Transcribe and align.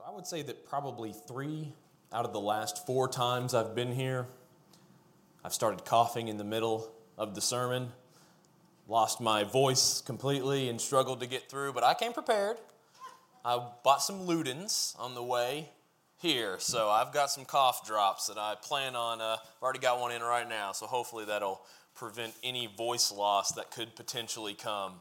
So 0.00 0.06
I 0.10 0.14
would 0.16 0.26
say 0.26 0.40
that 0.40 0.64
probably 0.64 1.12
three 1.12 1.74
out 2.10 2.24
of 2.24 2.32
the 2.32 2.40
last 2.40 2.86
four 2.86 3.06
times 3.06 3.52
I've 3.52 3.74
been 3.74 3.92
here, 3.92 4.26
I've 5.44 5.52
started 5.52 5.84
coughing 5.84 6.28
in 6.28 6.38
the 6.38 6.44
middle 6.44 6.90
of 7.18 7.34
the 7.34 7.42
sermon, 7.42 7.92
lost 8.88 9.20
my 9.20 9.44
voice 9.44 10.00
completely, 10.00 10.70
and 10.70 10.80
struggled 10.80 11.20
to 11.20 11.26
get 11.26 11.50
through, 11.50 11.74
but 11.74 11.84
I 11.84 11.92
came 11.92 12.14
prepared. 12.14 12.56
I 13.44 13.62
bought 13.84 14.00
some 14.00 14.26
Ludens 14.26 14.98
on 14.98 15.14
the 15.14 15.22
way 15.22 15.68
here, 16.16 16.56
so 16.58 16.88
I've 16.88 17.12
got 17.12 17.30
some 17.30 17.44
cough 17.44 17.86
drops 17.86 18.28
that 18.28 18.38
I 18.38 18.54
plan 18.54 18.96
on. 18.96 19.20
Uh, 19.20 19.36
I've 19.42 19.62
already 19.62 19.80
got 19.80 20.00
one 20.00 20.12
in 20.12 20.22
right 20.22 20.48
now, 20.48 20.72
so 20.72 20.86
hopefully 20.86 21.26
that'll 21.26 21.60
prevent 21.94 22.32
any 22.42 22.68
voice 22.68 23.12
loss 23.12 23.52
that 23.52 23.70
could 23.70 23.94
potentially 23.96 24.54
come. 24.54 24.94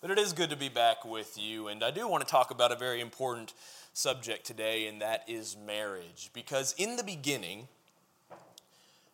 But 0.00 0.10
it 0.10 0.18
is 0.18 0.32
good 0.32 0.48
to 0.50 0.56
be 0.56 0.70
back 0.70 1.04
with 1.04 1.36
you, 1.36 1.68
and 1.68 1.84
I 1.84 1.90
do 1.90 2.08
want 2.08 2.24
to 2.24 2.30
talk 2.30 2.50
about 2.50 2.72
a 2.72 2.76
very 2.76 3.02
important 3.02 3.52
subject 3.98 4.46
today, 4.46 4.86
and 4.86 5.02
that 5.02 5.24
is 5.26 5.56
marriage. 5.56 6.30
Because 6.32 6.74
in 6.78 6.96
the 6.96 7.02
beginning, 7.02 7.66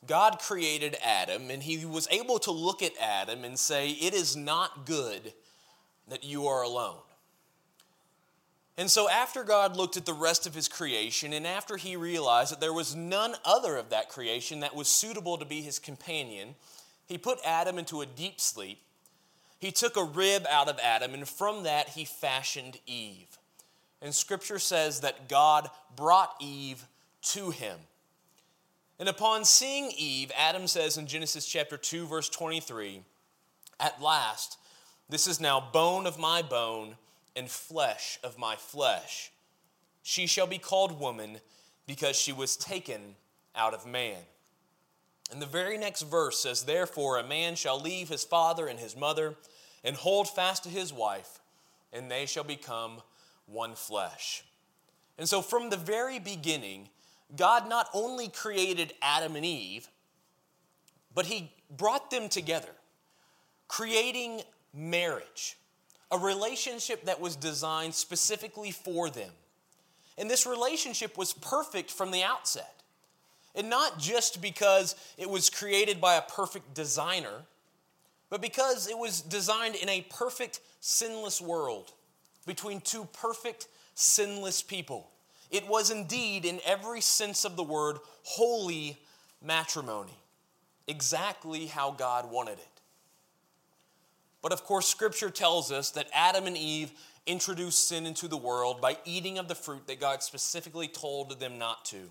God 0.07 0.39
created 0.39 0.97
Adam, 1.03 1.51
and 1.51 1.63
he 1.63 1.87
was 1.87 2.07
able 2.11 2.39
to 2.41 2.51
look 2.51 2.83
at 2.83 2.93
Adam 3.01 3.45
and 3.45 3.59
say, 3.59 3.91
It 3.91 4.13
is 4.13 4.37
not 4.37 4.85
good 4.85 5.33
that 6.09 6.23
you 6.23 6.47
are 6.47 6.63
alone. 6.63 7.01
And 8.77 8.91
so, 8.91 9.09
after 9.09 9.43
God 9.43 9.77
looked 9.77 9.97
at 9.97 10.05
the 10.05 10.13
rest 10.13 10.47
of 10.47 10.55
his 10.55 10.69
creation, 10.69 11.33
and 11.33 11.47
after 11.47 11.77
he 11.77 11.97
realized 11.97 12.53
that 12.53 12.61
there 12.61 12.73
was 12.73 12.95
none 12.95 13.37
other 13.45 13.77
of 13.77 13.89
that 13.91 14.11
creation 14.11 14.61
that 14.61 14.75
was 14.75 14.89
suitable 14.89 15.39
to 15.39 15.47
be 15.47 15.63
his 15.63 15.79
companion, 15.79 16.57
he 17.07 17.17
put 17.17 17.39
Adam 17.45 17.79
into 17.79 18.03
a 18.03 18.07
deep 18.07 18.41
sleep. 18.41 18.81
He 19.59 19.71
took 19.71 19.97
a 19.97 20.05
rib 20.05 20.45
out 20.51 20.69
of 20.69 20.79
Adam, 20.83 21.15
and 21.15 21.27
from 21.27 21.63
that 21.63 21.91
he 21.91 22.05
fashioned 22.05 22.81
Eve. 22.87 23.39
And 24.05 24.15
scripture 24.15 24.59
says 24.59 25.01
that 25.01 25.31
God 25.31 25.71
brought 25.97 26.37
Eve 26.39 26.87
to 27.33 27.51
him. 27.51 27.79
And 28.99 29.09
upon 29.09 29.47
seeing 29.47 29.91
Eve, 29.97 30.31
Adam 30.37 30.67
says 30.67 30.99
in 30.99 31.07
Genesis 31.07 31.47
chapter 31.47 31.79
2, 31.79 32.07
verse 32.07 32.29
23, 32.29 33.01
At 33.81 34.03
last, 34.03 34.59
this 35.09 35.27
is 35.27 35.41
now 35.41 35.71
bone 35.73 36.07
of 36.07 36.19
my 36.19 36.43
bone 36.43 36.97
and 37.35 37.49
flesh 37.51 38.19
of 38.23 38.37
my 38.39 38.57
flesh. 38.57 39.33
She 40.03 40.27
shall 40.27 40.47
be 40.47 40.59
called 40.59 41.01
woman 41.01 41.39
because 41.87 42.15
she 42.15 42.33
was 42.33 42.59
taken 42.59 43.17
out 43.57 43.73
of 43.73 43.87
man. 43.87 44.19
And 45.33 45.41
the 45.41 45.47
very 45.47 45.79
next 45.79 46.03
verse 46.03 46.41
says, 46.41 46.65
Therefore, 46.65 47.19
a 47.19 47.27
man 47.27 47.55
shall 47.55 47.81
leave 47.81 48.11
his 48.11 48.23
father 48.23 48.67
and 48.67 48.79
his 48.79 48.95
mother 48.95 49.37
and 49.83 49.97
hold 49.97 50.29
fast 50.29 50.65
to 50.65 50.69
his 50.69 50.93
wife, 50.93 51.41
and 51.91 52.11
they 52.11 52.27
shall 52.27 52.45
become 52.45 53.01
one 53.47 53.75
flesh. 53.75 54.45
And 55.19 55.29
so, 55.29 55.43
from 55.43 55.71
the 55.71 55.77
very 55.77 56.19
beginning, 56.19 56.89
God 57.37 57.69
not 57.69 57.89
only 57.93 58.29
created 58.29 58.93
Adam 59.01 59.37
and 59.37 59.45
Eve, 59.45 59.89
but 61.15 61.27
He 61.27 61.53
brought 61.71 62.11
them 62.11 62.29
together, 62.29 62.73
creating 63.69 64.43
marriage, 64.73 65.57
a 66.11 66.19
relationship 66.19 67.05
that 67.05 67.21
was 67.21 67.37
designed 67.37 67.95
specifically 67.95 68.71
for 68.71 69.09
them. 69.09 69.31
And 70.19 70.31
this 70.31 70.47
relationship 70.47 71.17
was 71.19 71.33
perfect 71.33 71.91
from 71.91 72.11
the 72.11 72.23
outset. 72.23 72.83
And 73.57 73.71
not 73.71 73.99
just 73.99 74.43
because 74.43 74.97
it 75.17 75.31
was 75.31 75.49
created 75.49 76.01
by 76.01 76.15
a 76.15 76.23
perfect 76.23 76.75
designer, 76.75 77.43
but 78.31 78.41
because 78.41 78.89
it 78.89 78.99
was 78.99 79.21
designed 79.21 79.77
in 79.77 79.89
a 79.89 80.07
perfect, 80.11 80.61
sinless 80.81 81.41
world 81.41 81.93
between 82.45 82.81
two 82.81 83.07
perfect, 83.13 83.69
sinless 83.95 84.63
people. 84.63 85.11
It 85.51 85.67
was 85.69 85.91
indeed, 85.91 86.45
in 86.45 86.61
every 86.65 87.01
sense 87.01 87.45
of 87.45 87.57
the 87.57 87.63
word, 87.63 87.99
holy 88.23 88.99
matrimony, 89.43 90.19
exactly 90.87 91.67
how 91.67 91.93
God 91.93 92.31
wanted 92.31 92.59
it. 92.59 92.69
But 94.43 94.53
of 94.53 94.65
course, 94.65 94.87
Scripture 94.87 95.31
tells 95.31 95.73
us 95.73 95.91
that 95.93 96.09
Adam 96.13 96.47
and 96.47 96.57
Eve 96.57 96.93
introduced 97.27 97.89
sin 97.89 98.05
into 98.05 98.29
the 98.29 98.37
world 98.37 98.81
by 98.81 98.99
eating 99.05 99.39
of 99.39 99.49
the 99.49 99.55
fruit 99.55 99.87
that 99.87 100.01
God 100.01 100.23
specifically 100.23 100.89
told 100.89 101.41
them 101.41 101.59
not 101.59 101.85
to. 101.87 102.11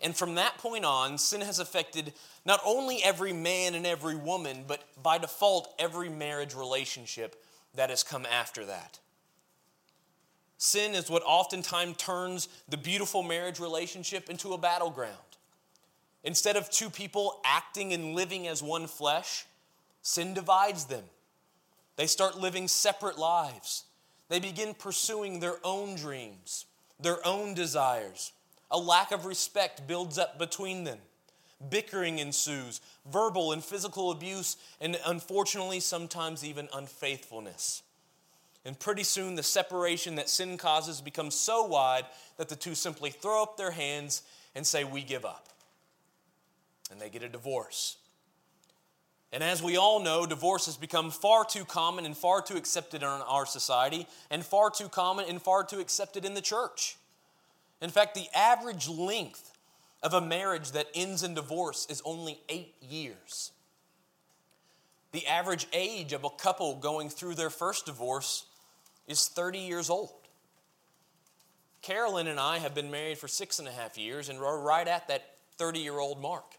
And 0.00 0.16
from 0.16 0.34
that 0.34 0.58
point 0.58 0.84
on, 0.84 1.16
sin 1.16 1.40
has 1.40 1.58
affected 1.58 2.12
not 2.44 2.60
only 2.64 3.02
every 3.02 3.32
man 3.32 3.74
and 3.74 3.86
every 3.86 4.16
woman, 4.16 4.64
but 4.66 4.82
by 5.00 5.18
default, 5.18 5.72
every 5.78 6.08
marriage 6.08 6.54
relationship 6.54 7.42
that 7.74 7.90
has 7.90 8.02
come 8.02 8.26
after 8.26 8.66
that. 8.66 8.98
Sin 10.64 10.94
is 10.94 11.10
what 11.10 11.24
oftentimes 11.26 11.96
turns 11.96 12.46
the 12.68 12.76
beautiful 12.76 13.24
marriage 13.24 13.58
relationship 13.58 14.30
into 14.30 14.52
a 14.52 14.58
battleground. 14.58 15.16
Instead 16.22 16.54
of 16.54 16.70
two 16.70 16.88
people 16.88 17.40
acting 17.44 17.92
and 17.92 18.14
living 18.14 18.46
as 18.46 18.62
one 18.62 18.86
flesh, 18.86 19.44
sin 20.02 20.34
divides 20.34 20.84
them. 20.84 21.02
They 21.96 22.06
start 22.06 22.38
living 22.38 22.68
separate 22.68 23.18
lives. 23.18 23.86
They 24.28 24.38
begin 24.38 24.72
pursuing 24.74 25.40
their 25.40 25.56
own 25.64 25.96
dreams, 25.96 26.66
their 27.00 27.18
own 27.26 27.54
desires. 27.54 28.30
A 28.70 28.78
lack 28.78 29.10
of 29.10 29.26
respect 29.26 29.88
builds 29.88 30.16
up 30.16 30.38
between 30.38 30.84
them. 30.84 30.98
Bickering 31.70 32.20
ensues, 32.20 32.80
verbal 33.10 33.50
and 33.50 33.64
physical 33.64 34.12
abuse, 34.12 34.56
and 34.80 34.96
unfortunately, 35.06 35.80
sometimes 35.80 36.44
even 36.44 36.68
unfaithfulness. 36.72 37.82
And 38.64 38.78
pretty 38.78 39.02
soon, 39.02 39.34
the 39.34 39.42
separation 39.42 40.14
that 40.16 40.28
sin 40.28 40.56
causes 40.56 41.00
becomes 41.00 41.34
so 41.34 41.64
wide 41.64 42.04
that 42.36 42.48
the 42.48 42.56
two 42.56 42.74
simply 42.74 43.10
throw 43.10 43.42
up 43.42 43.56
their 43.56 43.72
hands 43.72 44.22
and 44.54 44.66
say, 44.66 44.84
We 44.84 45.02
give 45.02 45.24
up. 45.24 45.48
And 46.90 47.00
they 47.00 47.08
get 47.08 47.22
a 47.22 47.28
divorce. 47.28 47.96
And 49.32 49.42
as 49.42 49.62
we 49.62 49.78
all 49.78 50.00
know, 50.00 50.26
divorce 50.26 50.66
has 50.66 50.76
become 50.76 51.10
far 51.10 51.44
too 51.44 51.64
common 51.64 52.04
and 52.04 52.16
far 52.16 52.42
too 52.42 52.56
accepted 52.56 53.02
in 53.02 53.08
our 53.08 53.46
society, 53.46 54.06
and 54.30 54.44
far 54.44 54.70
too 54.70 54.88
common 54.88 55.24
and 55.26 55.40
far 55.40 55.64
too 55.64 55.80
accepted 55.80 56.24
in 56.24 56.34
the 56.34 56.42
church. 56.42 56.96
In 57.80 57.88
fact, 57.90 58.14
the 58.14 58.28
average 58.34 58.88
length 58.88 59.56
of 60.02 60.12
a 60.12 60.20
marriage 60.20 60.72
that 60.72 60.88
ends 60.94 61.22
in 61.22 61.34
divorce 61.34 61.86
is 61.88 62.02
only 62.04 62.40
eight 62.48 62.74
years. 62.80 63.52
The 65.12 65.26
average 65.26 65.66
age 65.72 66.12
of 66.12 66.24
a 66.24 66.30
couple 66.30 66.76
going 66.76 67.08
through 67.08 67.34
their 67.34 67.50
first 67.50 67.86
divorce 67.86 68.46
is 69.06 69.28
30 69.28 69.58
years 69.58 69.90
old. 69.90 70.12
Carolyn 71.82 72.28
and 72.28 72.38
I 72.38 72.58
have 72.58 72.74
been 72.74 72.90
married 72.90 73.18
for 73.18 73.28
six 73.28 73.58
and 73.58 73.66
a 73.66 73.72
half 73.72 73.98
years, 73.98 74.28
and 74.28 74.38
we're 74.38 74.60
right 74.60 74.86
at 74.86 75.08
that 75.08 75.36
30 75.58 75.80
year 75.80 75.98
old 75.98 76.20
mark. 76.20 76.54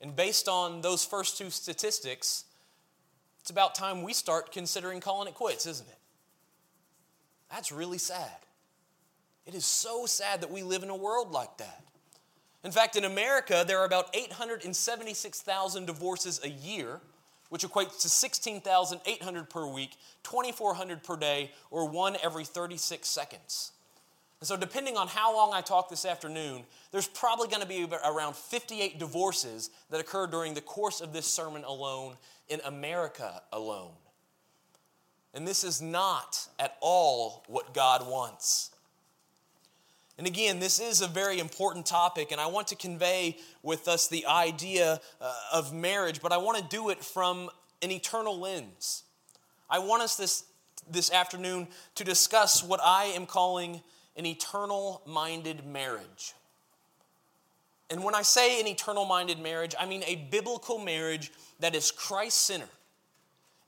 And 0.00 0.14
based 0.14 0.48
on 0.48 0.80
those 0.80 1.04
first 1.04 1.38
two 1.38 1.50
statistics, 1.50 2.44
it's 3.40 3.50
about 3.50 3.74
time 3.74 4.02
we 4.02 4.12
start 4.12 4.52
considering 4.52 5.00
calling 5.00 5.28
it 5.28 5.34
quits, 5.34 5.66
isn't 5.66 5.88
it? 5.88 5.98
That's 7.50 7.70
really 7.70 7.98
sad. 7.98 8.38
It 9.46 9.54
is 9.54 9.64
so 9.64 10.06
sad 10.06 10.40
that 10.40 10.50
we 10.50 10.62
live 10.62 10.82
in 10.82 10.90
a 10.90 10.96
world 10.96 11.30
like 11.30 11.58
that. 11.58 11.82
In 12.64 12.72
fact, 12.72 12.96
in 12.96 13.04
America, 13.04 13.62
there 13.66 13.78
are 13.78 13.84
about 13.84 14.14
876,000 14.16 15.86
divorces 15.86 16.40
a 16.42 16.48
year 16.48 17.00
which 17.54 17.62
equates 17.62 18.02
to 18.02 18.08
16,800 18.08 19.48
per 19.48 19.64
week, 19.64 19.96
2,400 20.24 21.04
per 21.04 21.16
day, 21.16 21.52
or 21.70 21.88
one 21.88 22.16
every 22.20 22.44
36 22.44 23.06
seconds. 23.06 23.70
And 24.40 24.48
so, 24.48 24.56
depending 24.56 24.96
on 24.96 25.06
how 25.06 25.32
long 25.32 25.52
I 25.54 25.60
talk 25.60 25.88
this 25.88 26.04
afternoon, 26.04 26.64
there's 26.90 27.06
probably 27.06 27.46
going 27.46 27.62
to 27.62 27.68
be 27.68 27.86
around 28.04 28.34
58 28.34 28.98
divorces 28.98 29.70
that 29.90 30.00
occur 30.00 30.26
during 30.26 30.54
the 30.54 30.62
course 30.62 31.00
of 31.00 31.12
this 31.12 31.26
sermon 31.26 31.62
alone 31.62 32.16
in 32.48 32.60
America 32.64 33.40
alone. 33.52 33.92
And 35.32 35.46
this 35.46 35.62
is 35.62 35.80
not 35.80 36.48
at 36.58 36.76
all 36.80 37.44
what 37.46 37.72
God 37.72 38.04
wants. 38.10 38.72
And 40.16 40.26
again, 40.26 40.60
this 40.60 40.78
is 40.78 41.00
a 41.00 41.08
very 41.08 41.40
important 41.40 41.86
topic, 41.86 42.30
and 42.30 42.40
I 42.40 42.46
want 42.46 42.68
to 42.68 42.76
convey 42.76 43.38
with 43.62 43.88
us 43.88 44.06
the 44.06 44.26
idea 44.26 45.00
uh, 45.20 45.34
of 45.52 45.72
marriage, 45.72 46.22
but 46.22 46.30
I 46.30 46.36
want 46.36 46.58
to 46.58 46.64
do 46.76 46.90
it 46.90 47.02
from 47.02 47.50
an 47.82 47.90
eternal 47.90 48.38
lens. 48.38 49.02
I 49.68 49.80
want 49.80 50.02
us 50.02 50.16
this, 50.16 50.44
this 50.88 51.10
afternoon 51.10 51.66
to 51.96 52.04
discuss 52.04 52.62
what 52.62 52.80
I 52.84 53.06
am 53.06 53.26
calling 53.26 53.82
an 54.16 54.24
eternal 54.24 55.02
minded 55.04 55.66
marriage. 55.66 56.34
And 57.90 58.04
when 58.04 58.14
I 58.14 58.22
say 58.22 58.60
an 58.60 58.68
eternal 58.68 59.04
minded 59.04 59.40
marriage, 59.40 59.74
I 59.78 59.86
mean 59.86 60.04
a 60.06 60.14
biblical 60.30 60.78
marriage 60.78 61.32
that 61.58 61.74
is 61.74 61.90
Christ 61.90 62.46
centered 62.46 62.68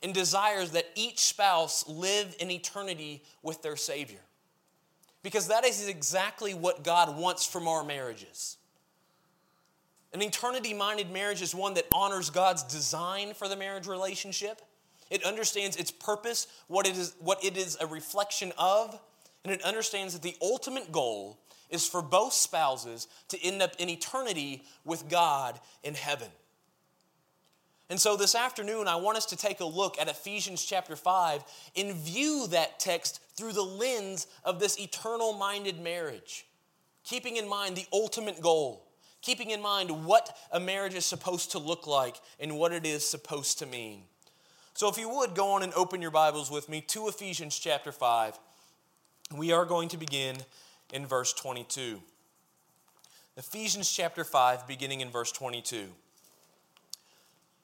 and 0.03 0.15
desires 0.15 0.71
that 0.73 0.87
each 0.95 1.19
spouse 1.19 1.87
live 1.89 2.37
in 2.39 2.53
eternity 2.53 3.23
with 3.43 3.63
their 3.63 3.77
Savior 3.77 4.21
because 5.27 5.49
that 5.49 5.65
is 5.65 5.89
exactly 5.89 6.55
what 6.55 6.85
God 6.85 7.19
wants 7.19 7.45
from 7.45 7.67
our 7.67 7.83
marriages. 7.83 8.59
An 10.13 10.23
eternity 10.23 10.73
minded 10.73 11.11
marriage 11.11 11.43
is 11.43 11.53
one 11.53 11.75
that 11.75 11.87
honors 11.93 12.31
God's 12.31 12.63
design 12.63 13.35
for 13.35 13.49
the 13.49 13.57
marriage 13.57 13.89
relationship. 13.89 14.63
It 15.11 15.25
understands 15.25 15.77
its 15.77 15.91
purpose, 15.91 16.47
what 16.69 16.87
it 16.87 16.97
is, 16.97 17.17
what 17.19 17.45
it 17.45 17.57
is 17.57 17.77
a 17.81 17.89
reflection 17.89 18.53
of, 18.57 19.01
and 19.43 19.53
it 19.53 19.65
understands 19.65 20.13
that 20.13 20.23
the 20.23 20.37
ultimate 20.41 20.93
goal 20.93 21.41
is 21.71 21.89
for 21.89 22.03
both 22.03 22.33
spouses 22.33 23.09
to 23.27 23.45
end 23.45 23.63
up 23.63 23.73
in 23.81 23.89
eternity 23.89 24.63
with 24.85 25.09
God 25.09 25.59
in 25.83 25.95
heaven. 25.95 26.29
And 27.89 28.01
so 28.01 28.17
this 28.17 28.35
afternoon, 28.35 28.89
I 28.89 28.97
want 28.97 29.17
us 29.17 29.27
to 29.27 29.37
take 29.37 29.61
a 29.61 29.65
look 29.65 29.99
at 30.01 30.09
Ephesians 30.09 30.65
chapter 30.65 30.97
5 30.97 31.45
and 31.77 31.95
view 31.95 32.47
that 32.49 32.81
text 32.81 33.21
through 33.37 33.53
the 33.53 33.63
lens 33.63 34.27
of 34.45 34.59
this 34.59 34.81
eternal 34.81 35.33
minded 35.33 35.81
marriage, 35.81 36.47
keeping 37.05 37.37
in 37.37 37.49
mind 37.49 37.77
the 37.77 37.87
ultimate 37.93 38.41
goal, 38.41 38.89
keeping 39.23 39.51
in 39.51 39.63
mind 39.63 40.05
what 40.05 40.37
a 40.51 40.59
marriage 40.59 40.95
is 40.95 41.07
supposed 41.07 41.53
to 41.53 41.59
look 41.59 41.87
like 41.87 42.17
and 42.41 42.59
what 42.59 42.73
it 42.73 42.85
is 42.85 43.07
supposed 43.07 43.61
to 43.61 43.67
mean. 43.67 44.03
So 44.75 44.89
if 44.89 44.99
you 44.99 45.09
would 45.09 45.35
go 45.35 45.53
on 45.53 45.63
and 45.63 45.73
open 45.75 46.03
your 46.03 46.11
Bibles 46.11 46.51
with 46.51 46.69
me 46.69 46.81
to 46.89 47.07
Ephesians 47.07 47.57
chapter 47.57 47.93
5, 47.93 48.37
we 49.37 49.53
are 49.53 49.65
going 49.65 49.89
to 49.91 49.97
begin 49.97 50.37
in 50.93 51.07
verse 51.07 51.33
22. 51.33 52.03
Ephesians 53.37 53.91
chapter 53.91 54.25
5, 54.25 54.67
beginning 54.67 55.03
in 55.03 55.11
verse 55.11 55.31
22. 55.31 55.87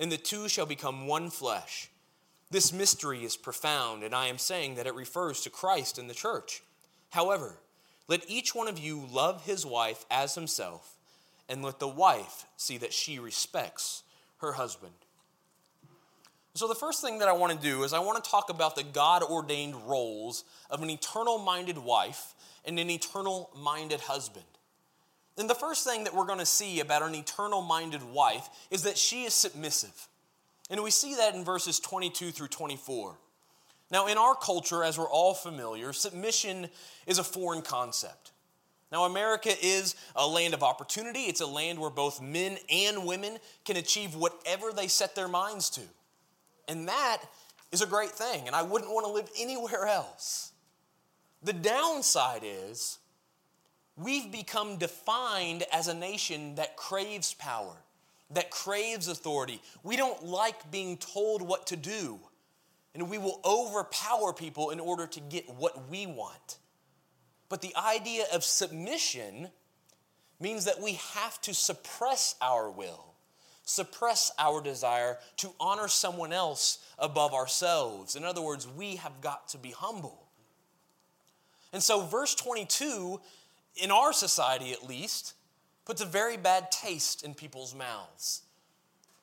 and 0.00 0.10
the 0.10 0.16
two 0.16 0.48
shall 0.48 0.66
become 0.66 1.06
one 1.06 1.30
flesh. 1.30 1.90
This 2.50 2.72
mystery 2.72 3.22
is 3.22 3.36
profound, 3.36 4.02
and 4.02 4.14
I 4.14 4.26
am 4.26 4.38
saying 4.38 4.74
that 4.74 4.86
it 4.86 4.94
refers 4.94 5.42
to 5.42 5.50
Christ 5.50 5.98
and 5.98 6.10
the 6.10 6.14
church. 6.14 6.62
However, 7.10 7.58
let 8.08 8.28
each 8.28 8.54
one 8.54 8.66
of 8.66 8.78
you 8.78 9.06
love 9.12 9.44
his 9.44 9.64
wife 9.64 10.04
as 10.10 10.34
himself, 10.34 10.96
and 11.48 11.62
let 11.62 11.78
the 11.78 11.86
wife 11.86 12.46
see 12.56 12.78
that 12.78 12.94
she 12.94 13.20
respects 13.20 14.02
her 14.38 14.54
husband. 14.54 14.94
So, 16.54 16.66
the 16.66 16.74
first 16.74 17.00
thing 17.00 17.18
that 17.20 17.28
I 17.28 17.32
want 17.32 17.52
to 17.52 17.58
do 17.68 17.84
is 17.84 17.92
I 17.92 18.00
want 18.00 18.22
to 18.22 18.28
talk 18.28 18.50
about 18.50 18.74
the 18.74 18.82
God 18.82 19.22
ordained 19.22 19.76
roles 19.86 20.42
of 20.68 20.82
an 20.82 20.90
eternal 20.90 21.38
minded 21.38 21.78
wife 21.78 22.34
and 22.64 22.78
an 22.78 22.90
eternal 22.90 23.50
minded 23.56 24.00
husband. 24.00 24.44
And 25.40 25.48
the 25.48 25.54
first 25.54 25.84
thing 25.84 26.04
that 26.04 26.14
we're 26.14 26.26
going 26.26 26.38
to 26.38 26.46
see 26.46 26.80
about 26.80 27.02
an 27.02 27.14
eternal 27.14 27.62
minded 27.62 28.02
wife 28.02 28.48
is 28.70 28.82
that 28.82 28.98
she 28.98 29.24
is 29.24 29.32
submissive. 29.32 30.08
And 30.68 30.82
we 30.82 30.90
see 30.90 31.14
that 31.14 31.34
in 31.34 31.44
verses 31.44 31.80
22 31.80 32.30
through 32.30 32.48
24. 32.48 33.16
Now, 33.90 34.06
in 34.06 34.18
our 34.18 34.34
culture, 34.34 34.84
as 34.84 34.98
we're 34.98 35.08
all 35.08 35.32
familiar, 35.32 35.94
submission 35.94 36.68
is 37.06 37.18
a 37.18 37.24
foreign 37.24 37.62
concept. 37.62 38.32
Now, 38.92 39.04
America 39.04 39.50
is 39.62 39.96
a 40.14 40.26
land 40.26 40.52
of 40.52 40.62
opportunity. 40.62 41.20
It's 41.20 41.40
a 41.40 41.46
land 41.46 41.78
where 41.78 41.90
both 41.90 42.20
men 42.20 42.58
and 42.70 43.06
women 43.06 43.38
can 43.64 43.76
achieve 43.76 44.14
whatever 44.14 44.72
they 44.72 44.88
set 44.88 45.14
their 45.14 45.28
minds 45.28 45.70
to. 45.70 45.82
And 46.68 46.86
that 46.86 47.22
is 47.72 47.80
a 47.82 47.86
great 47.86 48.10
thing, 48.10 48.46
and 48.46 48.54
I 48.54 48.62
wouldn't 48.62 48.92
want 48.92 49.06
to 49.06 49.12
live 49.12 49.30
anywhere 49.38 49.86
else. 49.86 50.52
The 51.42 51.52
downside 51.52 52.42
is 52.44 52.99
we've 54.02 54.30
become 54.30 54.76
defined 54.76 55.64
as 55.72 55.88
a 55.88 55.94
nation 55.94 56.54
that 56.56 56.76
craves 56.76 57.34
power, 57.34 57.76
that 58.30 58.50
craves 58.50 59.08
authority. 59.08 59.60
We 59.82 59.96
don't 59.96 60.24
like 60.24 60.70
being 60.70 60.96
told 60.96 61.42
what 61.42 61.66
to 61.68 61.76
do, 61.76 62.20
and 62.94 63.10
we 63.10 63.18
will 63.18 63.40
overpower 63.44 64.32
people 64.32 64.70
in 64.70 64.80
order 64.80 65.06
to 65.06 65.20
get 65.20 65.48
what 65.48 65.88
we 65.88 66.06
want. 66.06 66.58
But 67.48 67.62
the 67.62 67.74
idea 67.76 68.24
of 68.32 68.44
submission 68.44 69.48
means 70.40 70.64
that 70.64 70.80
we 70.80 70.94
have 71.14 71.40
to 71.42 71.52
suppress 71.52 72.36
our 72.40 72.70
will, 72.70 73.14
suppress 73.64 74.32
our 74.38 74.62
desire 74.62 75.18
to 75.36 75.50
honor 75.60 75.88
someone 75.88 76.32
else 76.32 76.78
above 76.98 77.34
ourselves. 77.34 78.16
In 78.16 78.24
other 78.24 78.40
words, 78.40 78.66
we 78.66 78.96
have 78.96 79.20
got 79.20 79.48
to 79.48 79.58
be 79.58 79.72
humble. 79.72 80.26
And 81.72 81.82
so, 81.82 82.00
verse 82.00 82.34
22 82.34 83.20
in 83.76 83.90
our 83.90 84.12
society 84.12 84.72
at 84.72 84.86
least, 84.86 85.34
puts 85.84 86.00
a 86.00 86.06
very 86.06 86.36
bad 86.36 86.70
taste 86.70 87.24
in 87.24 87.34
people's 87.34 87.74
mouths. 87.74 88.42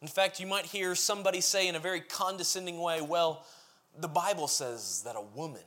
In 0.02 0.08
fact, 0.08 0.40
you 0.40 0.48
might 0.48 0.66
hear 0.66 0.96
somebody 0.96 1.42
say 1.42 1.68
in 1.68 1.76
a 1.76 1.80
very 1.80 2.02
condescending 2.02 2.80
way, 2.80 3.02
well, 3.02 3.46
the 3.98 4.08
Bible 4.08 4.48
says 4.48 5.02
that 5.04 5.16
a 5.16 5.22
woman 5.22 5.62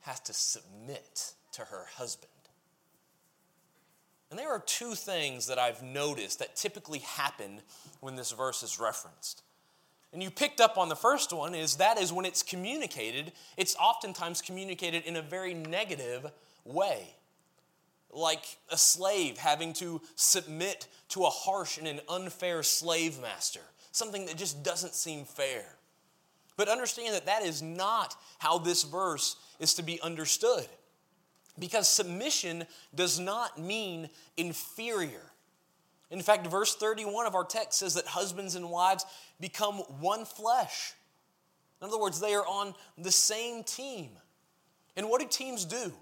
has 0.00 0.20
to 0.20 0.32
submit 0.32 1.32
to 1.52 1.62
her 1.62 1.86
husband. 1.96 2.30
And 4.30 4.38
there 4.38 4.50
are 4.50 4.60
two 4.60 4.94
things 4.94 5.46
that 5.46 5.58
I've 5.58 5.82
noticed 5.82 6.38
that 6.38 6.54
typically 6.54 6.98
happen 6.98 7.62
when 8.00 8.14
this 8.14 8.30
verse 8.32 8.62
is 8.62 8.78
referenced. 8.78 9.42
And 10.12 10.22
you 10.22 10.30
picked 10.30 10.60
up 10.60 10.78
on 10.78 10.88
the 10.88 10.96
first 10.96 11.32
one 11.32 11.54
is 11.54 11.76
that 11.76 11.98
is 11.98 12.12
when 12.12 12.24
it's 12.24 12.42
communicated, 12.42 13.32
it's 13.56 13.74
oftentimes 13.76 14.40
communicated 14.40 15.04
in 15.04 15.16
a 15.16 15.22
very 15.22 15.54
negative 15.54 16.30
way 16.64 17.14
like 18.12 18.58
a 18.70 18.76
slave 18.76 19.38
having 19.38 19.72
to 19.74 20.00
submit 20.16 20.88
to 21.10 21.24
a 21.24 21.30
harsh 21.30 21.78
and 21.78 21.86
an 21.86 22.00
unfair 22.08 22.62
slave 22.62 23.20
master, 23.20 23.60
something 23.92 24.26
that 24.26 24.36
just 24.36 24.62
doesn't 24.62 24.94
seem 24.94 25.24
fair. 25.24 25.64
But 26.56 26.68
understand 26.68 27.14
that 27.14 27.26
that 27.26 27.42
is 27.42 27.62
not 27.62 28.16
how 28.38 28.58
this 28.58 28.82
verse 28.82 29.36
is 29.60 29.74
to 29.74 29.82
be 29.82 30.00
understood. 30.00 30.66
Because 31.58 31.88
submission 31.88 32.64
does 32.94 33.18
not 33.18 33.58
mean 33.60 34.08
inferior. 34.36 35.22
In 36.10 36.20
fact, 36.22 36.46
verse 36.46 36.74
31 36.74 37.26
of 37.26 37.34
our 37.34 37.44
text 37.44 37.78
says 37.78 37.94
that 37.94 38.06
husbands 38.06 38.54
and 38.54 38.70
wives 38.70 39.04
become 39.40 39.76
one 40.00 40.24
flesh. 40.24 40.94
In 41.80 41.88
other 41.88 41.98
words, 41.98 42.20
they 42.20 42.34
are 42.34 42.46
on 42.46 42.74
the 42.96 43.12
same 43.12 43.62
team. 43.62 44.10
And 44.96 45.08
what 45.08 45.20
do 45.20 45.28
teams 45.28 45.64
do? 45.64 45.92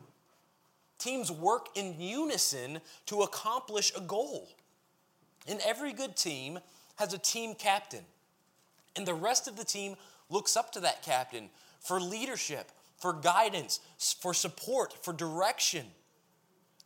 Teams 0.99 1.31
work 1.31 1.69
in 1.75 2.01
unison 2.01 2.81
to 3.07 3.23
accomplish 3.23 3.93
a 3.97 4.01
goal. 4.01 4.49
And 5.47 5.61
every 5.65 5.93
good 5.93 6.17
team 6.17 6.59
has 6.97 7.13
a 7.13 7.19
team 7.19 7.55
captain. 7.55 8.05
And 8.97 9.07
the 9.07 9.15
rest 9.15 9.47
of 9.47 9.57
the 9.57 9.65
team 9.65 9.97
looks 10.31 10.57
up 10.57 10.73
to 10.73 10.81
that 10.81 11.03
captain 11.03 11.51
for 11.81 12.01
leadership, 12.01 12.71
for 12.99 13.13
guidance, 13.13 13.81
for 14.21 14.35
support, 14.35 15.05
for 15.05 15.13
direction. 15.13 15.87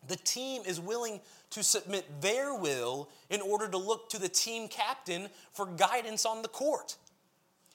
The 0.09 0.17
team 0.17 0.63
is 0.67 0.81
willing 0.81 1.21
to 1.51 1.63
submit 1.63 2.05
their 2.21 2.55
will 2.55 3.09
in 3.29 3.41
order 3.41 3.69
to 3.69 3.79
look 3.79 4.09
to 4.11 4.19
the 4.19 4.29
team 4.29 4.69
captain 4.69 5.29
for 5.53 5.67
guidance 5.67 6.25
on 6.25 6.43
the 6.43 6.49
court. 6.49 6.97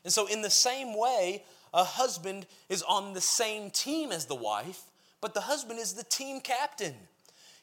And 0.04 0.14
so, 0.14 0.28
in 0.28 0.42
the 0.42 0.50
same 0.50 0.98
way, 0.98 1.44
a 1.74 1.84
husband 1.84 2.46
is 2.70 2.84
on 2.84 3.14
the 3.14 3.22
same 3.22 3.70
team 3.70 4.12
as 4.12 4.26
the 4.26 4.36
wife, 4.36 4.84
but 5.26 5.34
the 5.34 5.42
husband 5.42 5.80
is 5.80 5.94
the 5.94 6.04
team 6.04 6.40
captain. 6.40 6.94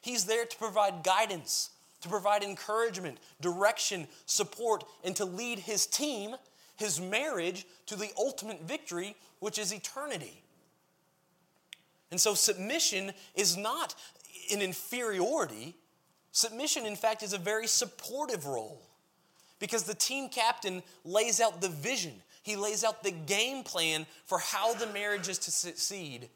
He's 0.01 0.25
there 0.25 0.43
to 0.43 0.57
provide 0.57 1.01
guidance, 1.01 1.69
to 2.01 2.09
provide 2.09 2.43
encouragement, 2.43 3.19
direction, 3.39 4.09
support, 4.25 4.83
and 5.05 5.15
to 5.15 5.23
lead 5.23 5.59
his 5.59 5.87
team, 5.87 6.35
his 6.75 6.99
marriage, 6.99 7.65
to 7.85 7.95
the 7.95 8.09
ultimate 8.17 8.63
victory, 8.63 9.15
which 9.39 9.57
is 9.57 9.71
eternity. 9.71 10.43
And 12.11 12.19
so, 12.19 12.33
submission 12.33 13.13
is 13.33 13.55
not 13.55 13.95
an 14.51 14.61
inferiority. 14.61 15.73
Submission, 16.33 16.85
in 16.85 16.97
fact, 16.97 17.23
is 17.23 17.31
a 17.31 17.37
very 17.37 17.67
supportive 17.67 18.45
role 18.45 18.81
because 19.59 19.83
the 19.83 19.95
team 19.95 20.27
captain 20.27 20.83
lays 21.05 21.39
out 21.39 21.61
the 21.61 21.69
vision, 21.69 22.15
he 22.41 22.57
lays 22.57 22.83
out 22.83 23.03
the 23.03 23.11
game 23.11 23.63
plan 23.63 24.05
for 24.25 24.39
how 24.39 24.73
the 24.73 24.87
marriage 24.87 25.29
is 25.29 25.37
to 25.37 25.51
succeed 25.51 26.27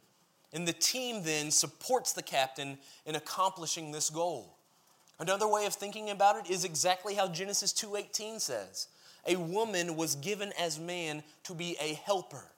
And 0.57 0.67
the 0.67 0.73
team 0.73 1.21
then 1.21 1.51
supports 1.51 2.13
the 2.13 2.23
captain 2.23 2.79
in 3.05 3.13
accomplishing 3.13 3.91
this 3.91 4.09
goal. 4.09 4.57
Another 5.19 5.47
way 5.47 5.67
of 5.67 5.75
thinking 5.75 6.09
about 6.09 6.35
it 6.35 6.49
is 6.49 6.63
exactly 6.63 7.13
how 7.13 7.27
Genesis 7.27 7.71
2:18 7.71 8.39
says. 8.39 8.87
A 9.27 9.35
woman 9.35 9.95
was 9.95 10.15
given 10.15 10.51
as 10.53 10.79
man 10.79 11.23
to 11.43 11.53
be 11.53 11.77
a 11.79 11.93
helper. 11.93 12.51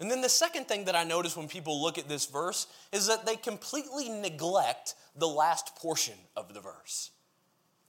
And 0.00 0.10
then 0.10 0.20
the 0.20 0.28
second 0.28 0.66
thing 0.66 0.86
that 0.86 0.96
I 0.96 1.04
notice 1.04 1.36
when 1.36 1.46
people 1.46 1.80
look 1.80 1.96
at 1.96 2.08
this 2.08 2.26
verse 2.26 2.66
is 2.90 3.06
that 3.06 3.24
they 3.24 3.36
completely 3.36 4.08
neglect 4.08 4.96
the 5.14 5.28
last 5.28 5.76
portion 5.76 6.18
of 6.34 6.54
the 6.54 6.60
verse. 6.60 7.12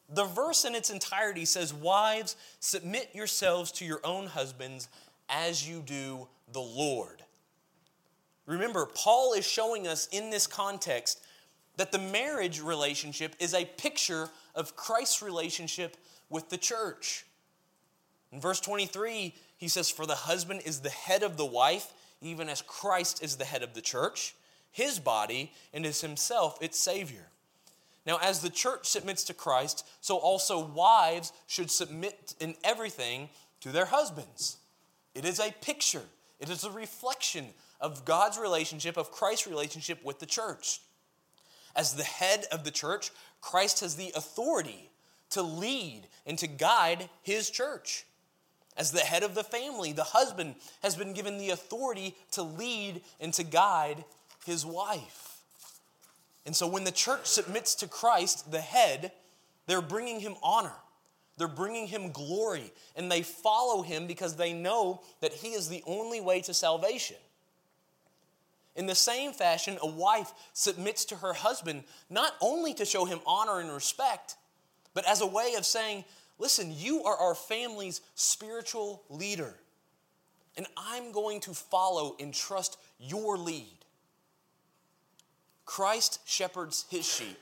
The 0.09 0.25
verse 0.25 0.63
in 0.63 0.75
its 0.75 0.91
entirety 0.91 1.45
says, 1.45 1.73
Wives, 1.73 2.35
submit 2.59 3.15
yourselves 3.15 3.71
to 3.71 3.85
your 3.85 4.01
own 4.03 4.27
husbands 4.27 4.89
as 5.27 5.67
you 5.67 5.81
do 5.81 6.27
the 6.51 6.61
Lord. 6.61 7.23
Remember, 8.47 8.85
Paul 8.85 9.33
is 9.33 9.45
showing 9.45 9.87
us 9.87 10.07
in 10.07 10.29
this 10.29 10.47
context 10.47 11.21
that 11.75 11.91
the 11.91 11.99
marriage 11.99 12.59
relationship 12.59 13.35
is 13.39 13.53
a 13.53 13.65
picture 13.65 14.29
of 14.55 14.75
Christ's 14.75 15.21
relationship 15.21 15.97
with 16.29 16.49
the 16.49 16.57
church. 16.57 17.25
In 18.31 18.41
verse 18.41 18.59
23, 18.59 19.35
he 19.57 19.67
says, 19.67 19.89
For 19.89 20.05
the 20.05 20.15
husband 20.15 20.61
is 20.65 20.79
the 20.79 20.89
head 20.89 21.23
of 21.23 21.37
the 21.37 21.45
wife, 21.45 21.93
even 22.21 22.49
as 22.49 22.61
Christ 22.61 23.23
is 23.23 23.35
the 23.35 23.45
head 23.45 23.63
of 23.63 23.73
the 23.73 23.81
church, 23.81 24.33
his 24.71 24.97
body, 24.97 25.51
and 25.73 25.85
is 25.85 26.01
himself 26.01 26.57
its 26.61 26.79
Savior. 26.79 27.27
Now, 28.05 28.17
as 28.21 28.41
the 28.41 28.49
church 28.49 28.87
submits 28.87 29.25
to 29.25 29.33
Christ, 29.33 29.85
so 29.99 30.17
also 30.17 30.63
wives 30.65 31.33
should 31.45 31.69
submit 31.69 32.35
in 32.39 32.55
everything 32.63 33.29
to 33.59 33.69
their 33.69 33.85
husbands. 33.85 34.57
It 35.13 35.25
is 35.25 35.39
a 35.39 35.53
picture, 35.61 36.05
it 36.39 36.49
is 36.49 36.63
a 36.63 36.71
reflection 36.71 37.47
of 37.79 38.05
God's 38.05 38.37
relationship, 38.37 38.97
of 38.97 39.11
Christ's 39.11 39.47
relationship 39.47 40.03
with 40.03 40.19
the 40.19 40.25
church. 40.25 40.81
As 41.75 41.93
the 41.93 42.03
head 42.03 42.45
of 42.51 42.63
the 42.63 42.71
church, 42.71 43.11
Christ 43.41 43.81
has 43.81 43.95
the 43.95 44.11
authority 44.15 44.89
to 45.31 45.41
lead 45.41 46.07
and 46.25 46.37
to 46.39 46.47
guide 46.47 47.09
his 47.21 47.49
church. 47.49 48.05
As 48.75 48.91
the 48.91 48.99
head 48.99 49.23
of 49.23 49.35
the 49.35 49.43
family, 49.43 49.91
the 49.91 50.03
husband 50.03 50.55
has 50.83 50.95
been 50.95 51.13
given 51.13 51.37
the 51.37 51.49
authority 51.49 52.15
to 52.31 52.43
lead 52.43 53.01
and 53.19 53.33
to 53.33 53.43
guide 53.43 54.05
his 54.45 54.65
wife. 54.65 55.41
And 56.45 56.55
so 56.55 56.67
when 56.67 56.83
the 56.83 56.91
church 56.91 57.25
submits 57.25 57.75
to 57.75 57.87
Christ, 57.87 58.51
the 58.51 58.61
head, 58.61 59.11
they're 59.65 59.81
bringing 59.81 60.19
him 60.19 60.35
honor. 60.41 60.75
They're 61.37 61.47
bringing 61.47 61.87
him 61.87 62.11
glory, 62.11 62.71
and 62.95 63.11
they 63.11 63.21
follow 63.21 63.83
him 63.83 64.07
because 64.07 64.35
they 64.35 64.53
know 64.53 65.01
that 65.21 65.33
he 65.33 65.49
is 65.49 65.69
the 65.69 65.83
only 65.85 66.19
way 66.19 66.41
to 66.41 66.53
salvation. 66.53 67.17
In 68.77 68.85
the 68.85 68.95
same 68.95 69.33
fashion, 69.33 69.79
a 69.81 69.87
wife 69.87 70.31
submits 70.53 71.03
to 71.05 71.15
her 71.15 71.33
husband 71.33 71.83
not 72.09 72.33
only 72.39 72.75
to 72.75 72.85
show 72.85 73.05
him 73.05 73.19
honor 73.25 73.59
and 73.59 73.71
respect, 73.71 74.35
but 74.93 75.05
as 75.05 75.19
a 75.19 75.27
way 75.27 75.55
of 75.57 75.65
saying, 75.65 76.05
Listen, 76.39 76.71
you 76.71 77.03
are 77.03 77.17
our 77.17 77.33
family's 77.33 78.01
spiritual 78.13 79.01
leader, 79.09 79.55
and 80.55 80.67
I'm 80.77 81.11
going 81.11 81.39
to 81.41 81.53
follow 81.55 82.15
and 82.19 82.31
trust 82.31 82.77
your 82.99 83.37
lead. 83.37 83.65
Christ 85.65 86.19
shepherds 86.25 86.85
his 86.89 87.05
sheep. 87.11 87.39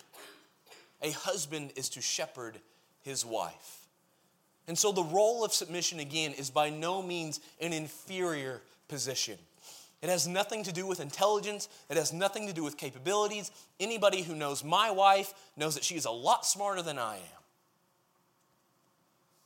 A 1.01 1.11
husband 1.11 1.73
is 1.75 1.89
to 1.89 2.01
shepherd 2.01 2.57
his 3.01 3.25
wife. 3.25 3.87
And 4.67 4.77
so 4.77 4.93
the 4.93 5.03
role 5.03 5.43
of 5.43 5.53
submission, 5.53 5.99
again, 5.99 6.31
is 6.31 6.49
by 6.49 6.69
no 6.69 7.01
means 7.01 7.41
an 7.59 7.73
inferior 7.73 8.61
position. 8.87 9.37
It 10.05 10.09
has 10.09 10.27
nothing 10.27 10.61
to 10.65 10.71
do 10.71 10.85
with 10.85 10.99
intelligence. 10.99 11.67
It 11.89 11.97
has 11.97 12.13
nothing 12.13 12.45
to 12.45 12.53
do 12.53 12.63
with 12.63 12.77
capabilities. 12.77 13.49
Anybody 13.79 14.21
who 14.21 14.35
knows 14.35 14.63
my 14.63 14.91
wife 14.91 15.33
knows 15.57 15.73
that 15.73 15.83
she 15.83 15.95
is 15.95 16.05
a 16.05 16.11
lot 16.11 16.45
smarter 16.45 16.83
than 16.83 16.99
I 16.99 17.15
am. 17.15 17.41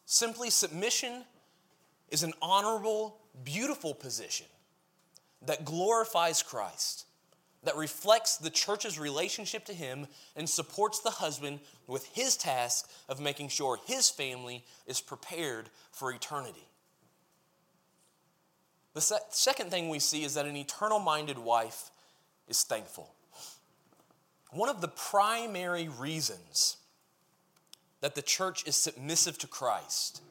Simply, 0.04 0.50
submission 0.50 1.24
is 2.10 2.24
an 2.24 2.34
honorable, 2.42 3.16
beautiful 3.46 3.94
position 3.94 4.48
that 5.46 5.64
glorifies 5.64 6.44
Christ, 6.44 7.06
that 7.64 7.78
reflects 7.78 8.36
the 8.36 8.50
church's 8.50 9.00
relationship 9.00 9.64
to 9.64 9.74
Him, 9.74 10.08
and 10.36 10.50
supports 10.50 11.00
the 11.00 11.10
husband 11.10 11.62
with 11.88 12.06
his 12.08 12.36
task 12.36 12.92
of 13.08 13.22
making 13.22 13.48
sure 13.48 13.80
his 13.86 14.10
family 14.10 14.66
is 14.86 15.00
prepared 15.00 15.70
for 15.94 16.12
eternity. 16.12 16.68
The 18.94 19.02
se- 19.02 19.18
second 19.30 19.72
thing 19.72 19.90
we 19.90 20.00
see 20.00 20.24
is 20.24 20.34
that 20.34 20.46
an 20.46 20.56
eternal 20.56 21.00
minded 21.00 21.38
wife 21.38 21.92
is 22.48 22.64
thankful. 22.64 23.14
One 24.52 24.70
of 24.70 24.82
the 24.82 24.88
primary 24.88 25.88
reasons 25.88 26.78
that 28.02 28.16
the 28.16 28.22
church 28.22 28.66
is 28.68 28.76
submissive 28.76 29.38
to 29.40 29.48
Christ 29.48 30.22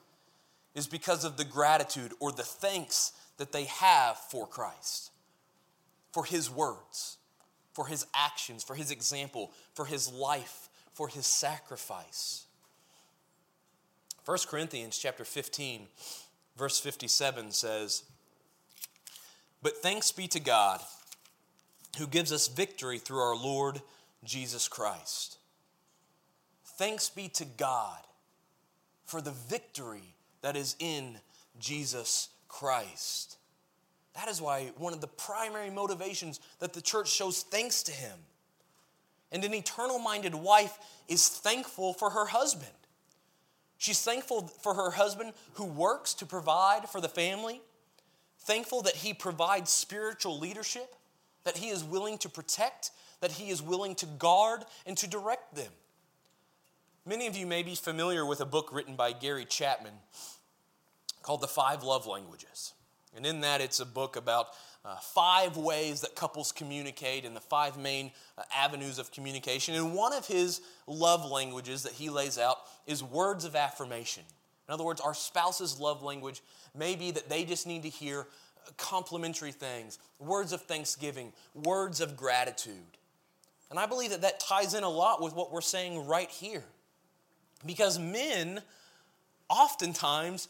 is 0.75 0.87
because 0.87 1.25
of 1.25 1.37
the 1.37 1.45
gratitude 1.45 2.13
or 2.19 2.33
the 2.33 2.43
thanks 2.43 3.13
that 3.37 3.53
they 3.53 3.65
have 3.65 4.17
for 4.17 4.47
Christ, 4.47 5.13
for 6.13 6.25
his 6.25 6.51
words, 6.51 7.19
for 7.73 7.87
his 7.87 8.07
actions, 8.15 8.65
for 8.65 8.75
his 8.75 8.91
example, 8.91 9.53
for 9.75 9.85
his 9.85 10.11
life, 10.11 10.69
for 10.93 11.09
his 11.09 11.27
sacrifice. 11.27 12.47
1 14.25 14.39
Corinthians 14.49 14.99
chapter 14.99 15.25
15 15.25 15.87
verse 16.59 16.81
57 16.81 17.53
says, 17.53 18.03
"But 19.63 19.79
thanks 19.79 20.13
be 20.13 20.29
to 20.29 20.41
God 20.41 20.81
who 21.97 22.07
gives 22.07 22.33
us 22.33 22.49
victory 22.49 22.99
through 22.99 23.21
our 23.21 23.37
Lord 23.37 23.83
Jesus 24.25 24.69
Christ." 24.69 25.39
Thanks 26.65 27.09
be 27.09 27.29
to 27.31 27.45
God 27.45 28.07
for 29.05 29.21
the 29.21 29.33
victory 29.33 30.15
that 30.43 30.57
is 30.57 30.77
in 30.79 31.21
Jesus 31.59 32.29
Christ. 32.47 33.37
That 34.13 34.29
is 34.29 34.41
why 34.41 34.69
one 34.77 34.93
of 34.93 35.01
the 35.01 35.09
primary 35.09 35.71
motivations 35.71 36.41
that 36.59 36.73
the 36.73 36.83
church 36.83 37.09
shows 37.09 37.43
thanks 37.43 37.83
to 37.85 37.93
Him. 37.93 38.27
And 39.31 39.45
an 39.45 39.55
eternal 39.55 39.99
minded 39.99 40.35
wife 40.35 40.79
is 41.09 41.29
thankful 41.29 41.95
for 41.95 42.11
her 42.11 42.27
husband. 42.27 42.73
She's 43.77 44.01
thankful 44.01 44.49
for 44.49 44.75
her 44.75 44.93
husband 44.93 45.35
who 45.55 45.65
works 45.65 46.15
to 46.15 46.27
provide 46.27 46.89
for 46.89 47.01
the 47.01 47.09
family, 47.09 47.61
thankful 48.49 48.81
that 48.81 48.97
he 48.97 49.13
provides 49.13 49.71
spiritual 49.71 50.39
leadership, 50.39 50.95
that 51.45 51.59
he 51.59 51.69
is 51.69 51.85
willing 51.85 52.17
to 52.17 52.31
protect, 52.31 52.91
that 53.21 53.33
he 53.33 53.51
is 53.51 53.61
willing 53.61 53.95
to 53.95 54.07
guard 54.07 54.65
and 54.87 54.97
to 54.97 55.07
direct 55.07 55.55
them. 55.55 55.71
Many 57.05 57.27
of 57.27 57.37
you 57.37 57.47
may 57.47 57.63
be 57.63 57.75
familiar 57.75 58.25
with 58.25 58.41
a 58.41 58.47
book 58.47 58.71
written 58.73 58.97
by 58.97 59.13
Gary 59.13 59.45
Chapman 59.45 59.93
called 61.23 61.43
The 61.43 61.47
Five 61.47 61.83
Love 61.83 62.07
Languages. 62.07 62.73
And 63.15 63.27
in 63.27 63.43
that, 63.43 63.61
it's 63.61 63.81
a 63.81 63.87
book 63.87 64.17
about 64.17 64.47
uh, 64.83 64.97
five 64.97 65.59
ways 65.59 66.01
that 66.01 66.15
couples 66.15 66.51
communicate 66.51 67.27
and 67.27 67.37
the 67.37 67.41
five 67.41 67.77
main 67.77 68.13
uh, 68.39 68.43
avenues 68.55 68.99
of 68.99 69.13
communication. 69.13 69.75
And 69.75 69.95
one 69.95 70.15
of 70.15 70.27
his 70.27 70.63
love 70.87 71.31
languages 71.31 71.83
that 71.83 71.93
he 71.93 72.09
lays 72.09 72.39
out 72.39 72.57
is 72.87 73.03
words 73.03 73.45
of 73.45 73.55
affirmation. 73.55 74.23
In 74.69 74.75
other 74.75 74.85
words, 74.85 75.01
our 75.01 75.15
spouse's 75.15 75.81
love 75.81 76.03
language 76.03 76.43
may 76.77 76.95
be 76.95 77.11
that 77.11 77.29
they 77.29 77.45
just 77.45 77.67
need 77.67 77.83
to 77.83 77.89
hear 77.89 78.27
complimentary 78.77 79.53
things, 79.53 79.99
words 80.19 80.53
of 80.53 80.63
thanksgiving, 80.63 81.33
words 81.55 82.01
of 82.01 82.17
gratitude. 82.17 82.75
And 83.71 83.79
I 83.79 83.87
believe 83.87 84.11
that 84.11 84.21
that 84.23 84.41
ties 84.41 84.75
in 84.75 84.83
a 84.83 84.89
lot 84.89 85.23
with 85.23 85.35
what 85.35 85.53
we're 85.53 85.61
saying 85.61 86.07
right 86.07 86.31
here. 86.31 86.65
Because 87.65 87.99
men 87.99 88.61
oftentimes 89.49 90.49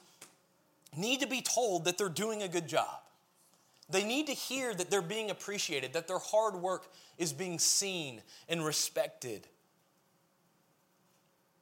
need 0.97 1.21
to 1.21 1.27
be 1.27 1.41
told 1.41 1.85
that 1.85 1.97
they're 1.97 2.09
doing 2.09 2.43
a 2.43 2.49
good 2.49 2.69
job. 2.69 3.01
They 3.89 4.05
need 4.05 4.27
to 4.27 4.35
hear 4.35 4.75
that 4.75 4.91
they're 4.91 5.01
being 5.01 5.31
appreciated, 5.31 5.95
that 5.95 6.09
their 6.09 6.19
hard 6.19 6.55
work 6.57 6.89
is 7.17 7.33
being 7.33 7.59
seen 7.59 8.21
and 8.49 8.65
respected. 8.65 9.47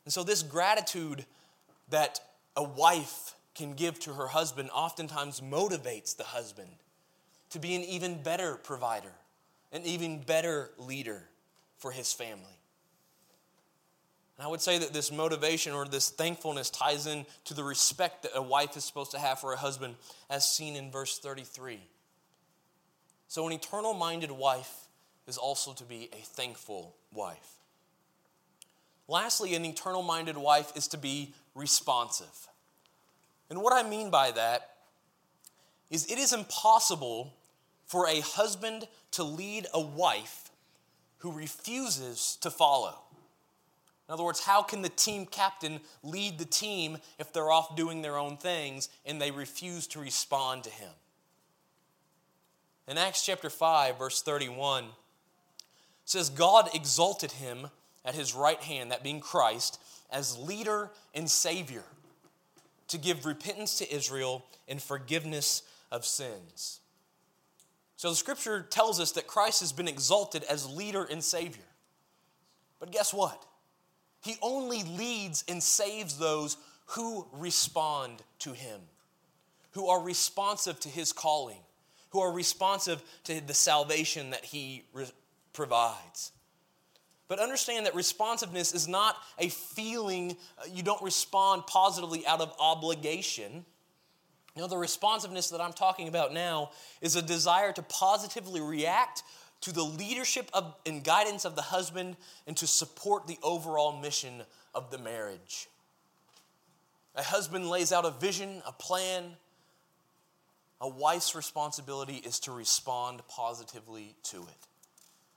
And 0.05 0.13
so, 0.13 0.25
this 0.25 0.43
gratitude 0.43 1.25
that 1.91 2.21
a 2.57 2.63
wife 2.63 3.35
can 3.55 3.75
give 3.75 3.99
to 4.01 4.15
her 4.15 4.27
husband 4.27 4.71
oftentimes 4.73 5.41
motivates 5.41 6.17
the 6.17 6.25
husband 6.25 6.71
to 7.51 7.59
be 7.59 7.75
an 7.75 7.83
even 7.83 8.23
better 8.23 8.57
provider, 8.57 9.13
an 9.73 9.83
even 9.85 10.21
better 10.21 10.71
leader 10.79 11.23
for 11.79 11.93
his 11.93 12.13
family. 12.13 12.45
And 14.37 14.47
I 14.47 14.49
would 14.49 14.61
say 14.61 14.79
that 14.79 14.93
this 14.93 15.11
motivation 15.11 15.73
or 15.73 15.87
this 15.87 16.11
thankfulness 16.11 16.69
ties 16.69 17.07
in 17.07 17.25
to 17.45 17.55
the 17.55 17.65
respect 17.65 18.23
that 18.23 18.33
a 18.35 18.43
wife 18.43 18.77
is 18.77 18.85
supposed 18.85 19.13
to 19.13 19.19
have 19.19 19.41
for 19.41 19.53
a 19.55 19.57
husband, 19.57 19.95
as 20.29 20.51
seen 20.51 20.77
in 20.77 20.91
verse 20.91 21.19
33. 21.19 21.81
So, 23.29 23.47
an 23.47 23.53
eternal 23.53 23.95
minded 23.95 24.31
wife 24.31 24.87
is 25.27 25.39
also 25.39 25.73
to 25.73 25.85
be 25.85 26.11
a 26.13 26.23
thankful 26.23 26.95
wife. 27.13 27.56
Lastly, 29.09 29.55
an 29.55 29.65
eternal 29.65 30.03
minded 30.03 30.37
wife 30.37 30.73
is 30.77 30.89
to 30.89 30.99
be 30.99 31.33
responsive. 31.55 32.49
And 33.49 33.63
what 33.63 33.73
I 33.73 33.89
mean 33.89 34.11
by 34.11 34.33
that 34.33 34.71
is 35.91 36.11
it 36.11 36.19
is 36.19 36.33
impossible 36.33 37.33
for 37.87 38.09
a 38.09 38.21
husband 38.21 38.89
to 39.13 39.23
lead 39.23 39.67
a 39.73 39.81
wife 39.81 40.51
who 41.19 41.31
refuses 41.33 42.37
to 42.41 42.51
follow. 42.51 42.99
In 44.09 44.13
other 44.13 44.25
words, 44.25 44.45
how 44.45 44.63
can 44.63 44.83
the 44.83 44.89
team 44.89 45.27
captain 45.27 45.81
lead 46.03 46.39
the 46.39 46.45
team 46.45 46.99
if 47.19 47.33
they're 47.33 47.51
off 47.51 47.75
doing 47.75 48.03
their 48.03 48.17
own 48.17 48.37
things 48.37 48.89
and 49.05 49.21
they 49.21 49.31
refuse 49.31 49.87
to 49.89 50.01
respond 50.01 50.65
to 50.65 50.71
him? 50.71 50.91
In 52.87 52.99
Acts 52.99 53.25
chapter 53.25 53.51
5, 53.51 53.99
verse 53.99 54.23
31, 54.23 54.85
says, 56.05 56.31
God 56.31 56.69
exalted 56.73 57.33
him 57.33 57.69
at 58.07 58.15
his 58.15 58.35
right 58.35 58.61
hand, 58.61 58.93
that 58.93 59.03
being 59.03 59.21
Christ, 59.21 59.79
as 60.11 60.39
leader 60.39 60.91
and 61.15 61.29
savior 61.29 61.85
to 62.89 62.99
give 62.99 63.27
repentance 63.27 63.79
to 63.79 63.95
Israel 63.95 64.45
and 64.69 64.81
forgiveness 64.81 65.63
of 65.91 66.07
sins. 66.07 66.81
So 67.97 68.11
the 68.11 68.17
scripture 68.17 68.63
tells 68.63 69.01
us 69.01 69.13
that 69.13 69.27
Christ 69.27 69.61
has 69.61 69.73
been 69.73 69.89
exalted 69.89 70.45
as 70.45 70.69
leader 70.69 71.05
and 71.05 71.23
savior. 71.23 71.65
But 72.79 72.93
guess 72.93 73.13
what? 73.13 73.45
He 74.23 74.37
only 74.43 74.83
leads 74.85 75.45
and 75.49 75.63
saves 75.63 76.19
those 76.19 76.57
who 76.91 77.27
respond 77.33 78.23
to 78.41 78.53
him, 78.53 78.81
who 79.73 79.89
are 79.89 80.01
responsive 80.01 80.79
to 80.81 80.89
his 80.89 81.13
calling, 81.13 81.59
who 82.11 82.21
are 82.21 82.33
responsive 82.33 83.03
to 83.25 83.45
the 83.45 83.55
salvation 83.55 84.31
that 84.31 84.45
he 84.45 84.85
re- 84.93 85.11
provides. 85.53 86.33
But 87.29 87.41
understand 87.41 87.87
that 87.87 87.95
responsiveness 87.95 88.73
is 88.73 88.87
not 88.87 89.17
a 89.39 89.49
feeling, 89.49 90.37
uh, 90.59 90.63
you 90.73 90.83
don't 90.83 91.03
respond 91.03 91.67
positively 91.67 92.27
out 92.27 92.41
of 92.41 92.55
obligation. 92.61 93.65
Know, 94.57 94.67
the 94.67 94.79
responsiveness 94.79 95.51
that 95.51 95.61
I'm 95.61 95.75
talking 95.75 96.09
about 96.09 96.33
now 96.33 96.71
is 97.03 97.15
a 97.15 97.21
desire 97.21 97.73
to 97.73 97.83
positively 97.83 98.61
react 98.61 99.23
to 99.63 99.73
the 99.73 99.83
leadership 99.83 100.49
of, 100.55 100.75
and 100.87 101.05
guidance 101.05 101.45
of 101.45 101.57
the 101.57 101.63
husband 101.63 102.17
and 102.47 102.57
to 102.57 102.67
support 102.67 103.27
the 103.27 103.39
overall 103.43 103.99
mission 104.01 104.43
of 104.75 104.91
the 104.91 104.99
marriage. 104.99 105.69
A 107.17 107.23
husband 107.23 107.69
lays 107.69 107.93
out 107.93 108.05
a 108.05 108.11
vision, 108.11 108.63
a 108.67 108.73
plan. 108.73 109.37
A 110.81 110.89
wife's 110.89 111.35
responsibility 111.35 112.17
is 112.17 112.39
to 112.41 112.53
respond 112.53 113.23
positively 113.29 114.15
to 114.25 114.39
it. 114.43 114.67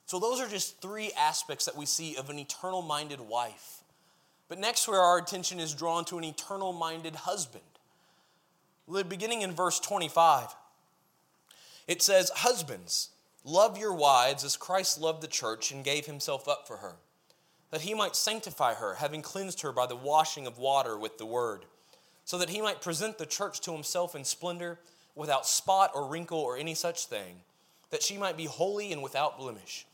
So, 0.10 0.18
those 0.18 0.42
are 0.42 0.48
just 0.48 0.82
three 0.82 1.12
aspects 1.12 1.66
that 1.66 1.78
we 1.78 1.86
see 1.86 2.16
of 2.16 2.32
an 2.32 2.39
eternal 2.39 2.82
minded 2.82 3.22
wife. 3.22 3.84
But 4.48 4.58
next, 4.58 4.88
where 4.88 5.00
our 5.00 5.20
attention 5.20 5.60
is 5.60 5.75
drawn 5.75 6.04
to 6.06 6.18
an 6.18 6.24
eternal 6.24 6.74
minded 6.74 7.16
husband. 7.16 7.63
Beginning 9.08 9.44
in 9.44 9.51
verse 9.51 9.80
25, 9.80 10.48
it 11.88 12.01
says, 12.01 12.32
Husbands, 12.38 13.10
love 13.44 13.78
your 13.78 13.94
wives 13.94 14.44
as 14.44 14.58
Christ 14.58 15.00
loved 15.00 15.22
the 15.22 15.28
church 15.28 15.72
and 15.72 15.86
gave 15.86 16.08
himself 16.08 16.48
up 16.48 16.66
for 16.68 16.78
her, 16.78 16.96
that 17.70 17.82
he 17.82 17.94
might 17.94 18.16
sanctify 18.16 18.74
her, 18.74 18.96
having 18.96 19.22
cleansed 19.22 19.62
her 19.62 19.72
by 19.72 19.86
the 19.86 19.96
washing 19.96 20.48
of 20.48 20.58
water 20.58 20.98
with 20.98 21.20
the 21.20 21.25
word, 21.28 21.66
so 22.25 22.39
that 22.39 22.50
he 22.50 22.63
might 22.63 22.82
present 22.82 23.20
the 23.20 23.28
church 23.28 23.62
to 23.62 23.74
himself 23.74 24.16
in 24.16 24.24
splendor, 24.24 24.80
without 25.13 25.46
spot 25.46 25.92
or 25.94 26.08
wrinkle 26.08 26.39
or 26.39 26.58
any 26.58 26.74
such 26.74 27.06
thing, 27.06 27.42
that 27.92 28.01
she 28.01 28.18
might 28.18 28.38
be 28.38 28.46
holy 28.46 28.92
and 28.92 29.04
without 29.04 29.38
blemish. 29.38 29.86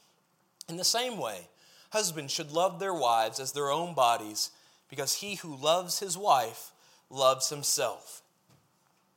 In 0.68 0.78
the 0.78 0.84
same 0.84 1.18
way, 1.18 1.48
husbands 1.92 2.34
should 2.34 2.52
love 2.52 2.80
their 2.80 2.94
wives 2.94 3.40
as 3.40 3.52
their 3.52 3.70
own 3.72 3.94
bodies, 3.94 4.52
because 4.90 5.16
he 5.16 5.36
who 5.36 5.56
loves 5.56 6.00
his 6.00 6.18
wife 6.18 6.72
loves 7.10 7.50
himself. 7.50 8.22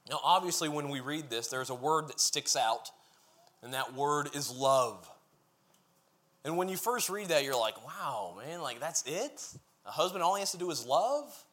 Now, 0.08 0.20
obviously, 0.22 0.68
when 0.68 0.88
we 0.88 1.00
read 1.00 1.30
this, 1.30 1.48
there's 1.48 1.70
a 1.70 1.74
word 1.74 2.08
that 2.08 2.20
sticks 2.20 2.56
out, 2.56 2.90
and 3.62 3.74
that 3.74 3.94
word 3.94 4.30
is 4.34 4.50
love. 4.50 5.08
And 6.44 6.56
when 6.56 6.68
you 6.68 6.76
first 6.76 7.10
read 7.10 7.28
that, 7.28 7.44
you're 7.44 7.58
like, 7.58 7.84
wow, 7.86 8.34
man, 8.38 8.62
like 8.62 8.80
that's 8.80 9.02
it? 9.06 9.46
A 9.84 9.90
husband 9.90 10.22
all 10.22 10.34
he 10.34 10.40
has 10.40 10.52
to 10.52 10.58
do 10.58 10.70
is 10.70 10.86
love? 10.86 11.44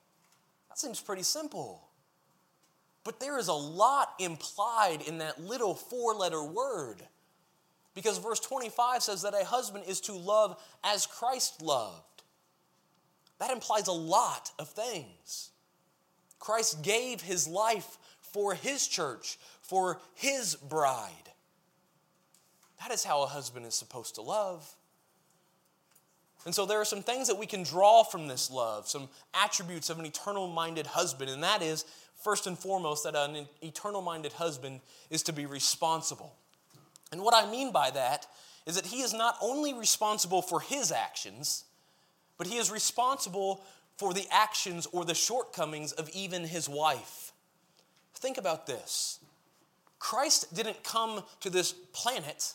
That 0.69 0.79
seems 0.79 1.01
pretty 1.01 1.23
simple. 1.23 1.81
But 3.03 3.19
there 3.19 3.37
is 3.37 3.47
a 3.47 3.53
lot 3.53 4.13
implied 4.19 4.99
in 5.05 5.19
that 5.19 5.41
little 5.41 5.75
four 5.75 6.13
letter 6.13 6.43
word. 6.43 7.01
Because 7.95 8.17
verse 8.17 8.41
25 8.41 9.01
says 9.01 9.21
that 9.23 9.33
a 9.33 9.45
husband 9.45 9.85
is 9.87 10.01
to 10.01 10.13
love 10.13 10.61
as 10.83 11.07
Christ 11.07 11.61
loved. 11.61 12.23
That 13.39 13.51
implies 13.51 13.87
a 13.87 13.93
lot 13.93 14.51
of 14.59 14.69
things. 14.69 15.49
Christ 16.39 16.83
gave 16.83 17.21
his 17.21 17.47
life 17.47 17.97
for 18.19 18.53
his 18.53 18.87
church, 18.87 19.39
for 19.61 19.99
his 20.13 20.55
bride. 20.55 21.09
That 22.81 22.91
is 22.91 23.03
how 23.03 23.23
a 23.23 23.27
husband 23.27 23.65
is 23.65 23.75
supposed 23.75 24.15
to 24.15 24.21
love. 24.21 24.69
And 26.45 26.53
so 26.53 26.65
there 26.65 26.79
are 26.79 26.85
some 26.85 27.01
things 27.01 27.27
that 27.27 27.39
we 27.39 27.47
can 27.47 27.63
draw 27.63 28.03
from 28.03 28.27
this 28.27 28.51
love, 28.51 28.87
some 28.87 29.09
attributes 29.33 29.89
of 29.89 29.99
an 29.99 30.05
eternal 30.05 30.47
minded 30.47 30.85
husband, 30.85 31.31
and 31.31 31.41
that 31.43 31.63
is, 31.63 31.85
first 32.23 32.45
and 32.45 32.57
foremost, 32.57 33.03
that 33.05 33.15
an 33.15 33.47
eternal 33.63 34.01
minded 34.01 34.33
husband 34.33 34.81
is 35.09 35.23
to 35.23 35.33
be 35.33 35.45
responsible. 35.45 36.35
And 37.11 37.21
what 37.21 37.33
I 37.33 37.49
mean 37.49 37.71
by 37.71 37.91
that 37.91 38.27
is 38.65 38.75
that 38.75 38.87
he 38.87 39.01
is 39.01 39.13
not 39.13 39.37
only 39.41 39.73
responsible 39.73 40.41
for 40.41 40.59
his 40.59 40.91
actions, 40.91 41.65
but 42.37 42.47
he 42.47 42.57
is 42.57 42.71
responsible 42.71 43.63
for 43.97 44.13
the 44.13 44.27
actions 44.31 44.87
or 44.91 45.05
the 45.05 45.13
shortcomings 45.13 45.91
of 45.91 46.09
even 46.09 46.43
his 46.43 46.67
wife. 46.67 47.31
Think 48.15 48.37
about 48.37 48.67
this 48.67 49.19
Christ 49.99 50.53
didn't 50.53 50.83
come 50.83 51.23
to 51.41 51.49
this 51.49 51.73
planet 51.93 52.53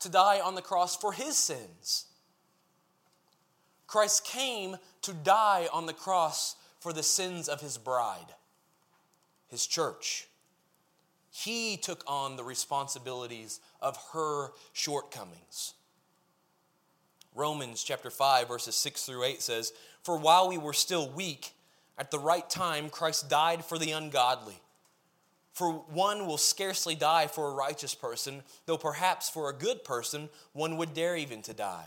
to 0.00 0.08
die 0.08 0.40
on 0.40 0.54
the 0.54 0.62
cross 0.62 0.96
for 0.96 1.12
his 1.12 1.36
sins. 1.36 2.06
Christ 3.86 4.24
came 4.24 4.76
to 5.02 5.12
die 5.12 5.68
on 5.72 5.86
the 5.86 5.92
cross 5.92 6.56
for 6.78 6.92
the 6.92 7.02
sins 7.02 7.48
of 7.48 7.60
his 7.60 7.76
bride, 7.76 8.34
his 9.48 9.66
church. 9.66 10.28
He 11.30 11.76
took 11.76 12.02
on 12.06 12.36
the 12.36 12.44
responsibilities 12.44 13.60
of 13.80 13.98
her 14.12 14.50
shortcomings. 14.72 15.74
Romans 17.34 17.82
chapter 17.82 18.10
5, 18.10 18.48
verses 18.48 18.74
6 18.74 19.04
through 19.04 19.24
8 19.24 19.40
says, 19.40 19.72
For 20.02 20.16
while 20.18 20.48
we 20.48 20.58
were 20.58 20.72
still 20.72 21.08
weak, 21.08 21.52
at 21.96 22.10
the 22.10 22.18
right 22.18 22.48
time 22.48 22.90
Christ 22.90 23.28
died 23.28 23.64
for 23.64 23.78
the 23.78 23.92
ungodly. 23.92 24.60
For 25.52 25.72
one 25.72 26.26
will 26.26 26.38
scarcely 26.38 26.94
die 26.94 27.26
for 27.26 27.48
a 27.48 27.54
righteous 27.54 27.94
person, 27.94 28.42
though 28.66 28.78
perhaps 28.78 29.28
for 29.28 29.48
a 29.48 29.54
good 29.54 29.84
person 29.84 30.28
one 30.52 30.76
would 30.76 30.94
dare 30.94 31.16
even 31.16 31.42
to 31.42 31.52
die. 31.52 31.86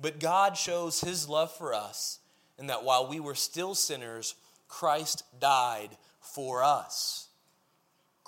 But 0.00 0.18
God 0.18 0.56
shows 0.56 1.00
his 1.00 1.28
love 1.28 1.52
for 1.52 1.74
us, 1.74 2.18
in 2.58 2.66
that 2.66 2.84
while 2.84 3.06
we 3.06 3.20
were 3.20 3.34
still 3.34 3.74
sinners, 3.74 4.34
Christ 4.68 5.24
died 5.38 5.90
for 6.20 6.62
us. 6.62 7.28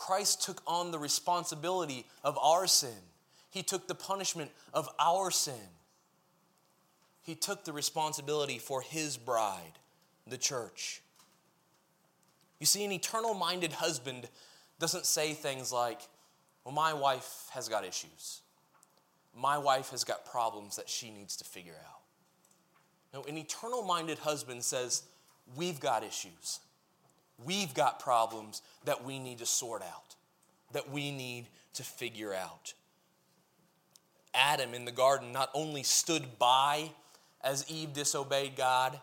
Christ 0.02 0.42
took 0.42 0.60
on 0.66 0.90
the 0.90 0.98
responsibility 0.98 2.06
of 2.24 2.36
our 2.42 2.66
sin. 2.66 2.98
He 3.50 3.62
took 3.62 3.86
the 3.86 3.94
punishment 3.94 4.50
of 4.74 4.88
our 4.98 5.30
sin. 5.30 5.68
He 7.22 7.36
took 7.36 7.64
the 7.64 7.72
responsibility 7.72 8.58
for 8.58 8.82
his 8.82 9.16
bride, 9.16 9.78
the 10.26 10.36
church. 10.36 11.02
You 12.58 12.66
see, 12.66 12.84
an 12.84 12.90
eternal 12.90 13.32
minded 13.32 13.74
husband 13.74 14.28
doesn't 14.80 15.06
say 15.06 15.34
things 15.34 15.72
like, 15.72 16.00
Well, 16.64 16.74
my 16.74 16.92
wife 16.92 17.46
has 17.52 17.68
got 17.68 17.84
issues. 17.84 18.40
My 19.36 19.56
wife 19.56 19.90
has 19.90 20.02
got 20.02 20.26
problems 20.26 20.74
that 20.74 20.88
she 20.88 21.12
needs 21.12 21.36
to 21.36 21.44
figure 21.44 21.76
out. 21.88 22.00
No, 23.14 23.22
an 23.22 23.38
eternal 23.38 23.84
minded 23.84 24.18
husband 24.18 24.64
says, 24.64 25.04
We've 25.54 25.78
got 25.78 26.02
issues. 26.02 26.58
We've 27.44 27.72
got 27.74 28.00
problems 28.00 28.62
that 28.84 29.04
we 29.04 29.18
need 29.18 29.38
to 29.38 29.46
sort 29.46 29.82
out, 29.82 30.16
that 30.72 30.90
we 30.90 31.10
need 31.10 31.46
to 31.74 31.82
figure 31.82 32.34
out. 32.34 32.74
Adam 34.34 34.74
in 34.74 34.84
the 34.84 34.92
garden 34.92 35.32
not 35.32 35.50
only 35.54 35.82
stood 35.82 36.38
by 36.38 36.90
as 37.42 37.68
Eve 37.68 37.92
disobeyed 37.92 38.56
God, 38.56 38.98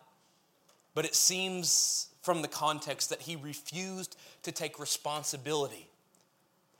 but 0.95 1.05
it 1.05 1.15
seems 1.15 2.09
from 2.21 2.41
the 2.41 2.47
context 2.47 3.09
that 3.09 3.21
he 3.21 3.35
refused 3.35 4.17
to 4.43 4.51
take 4.51 4.79
responsibility. 4.79 5.87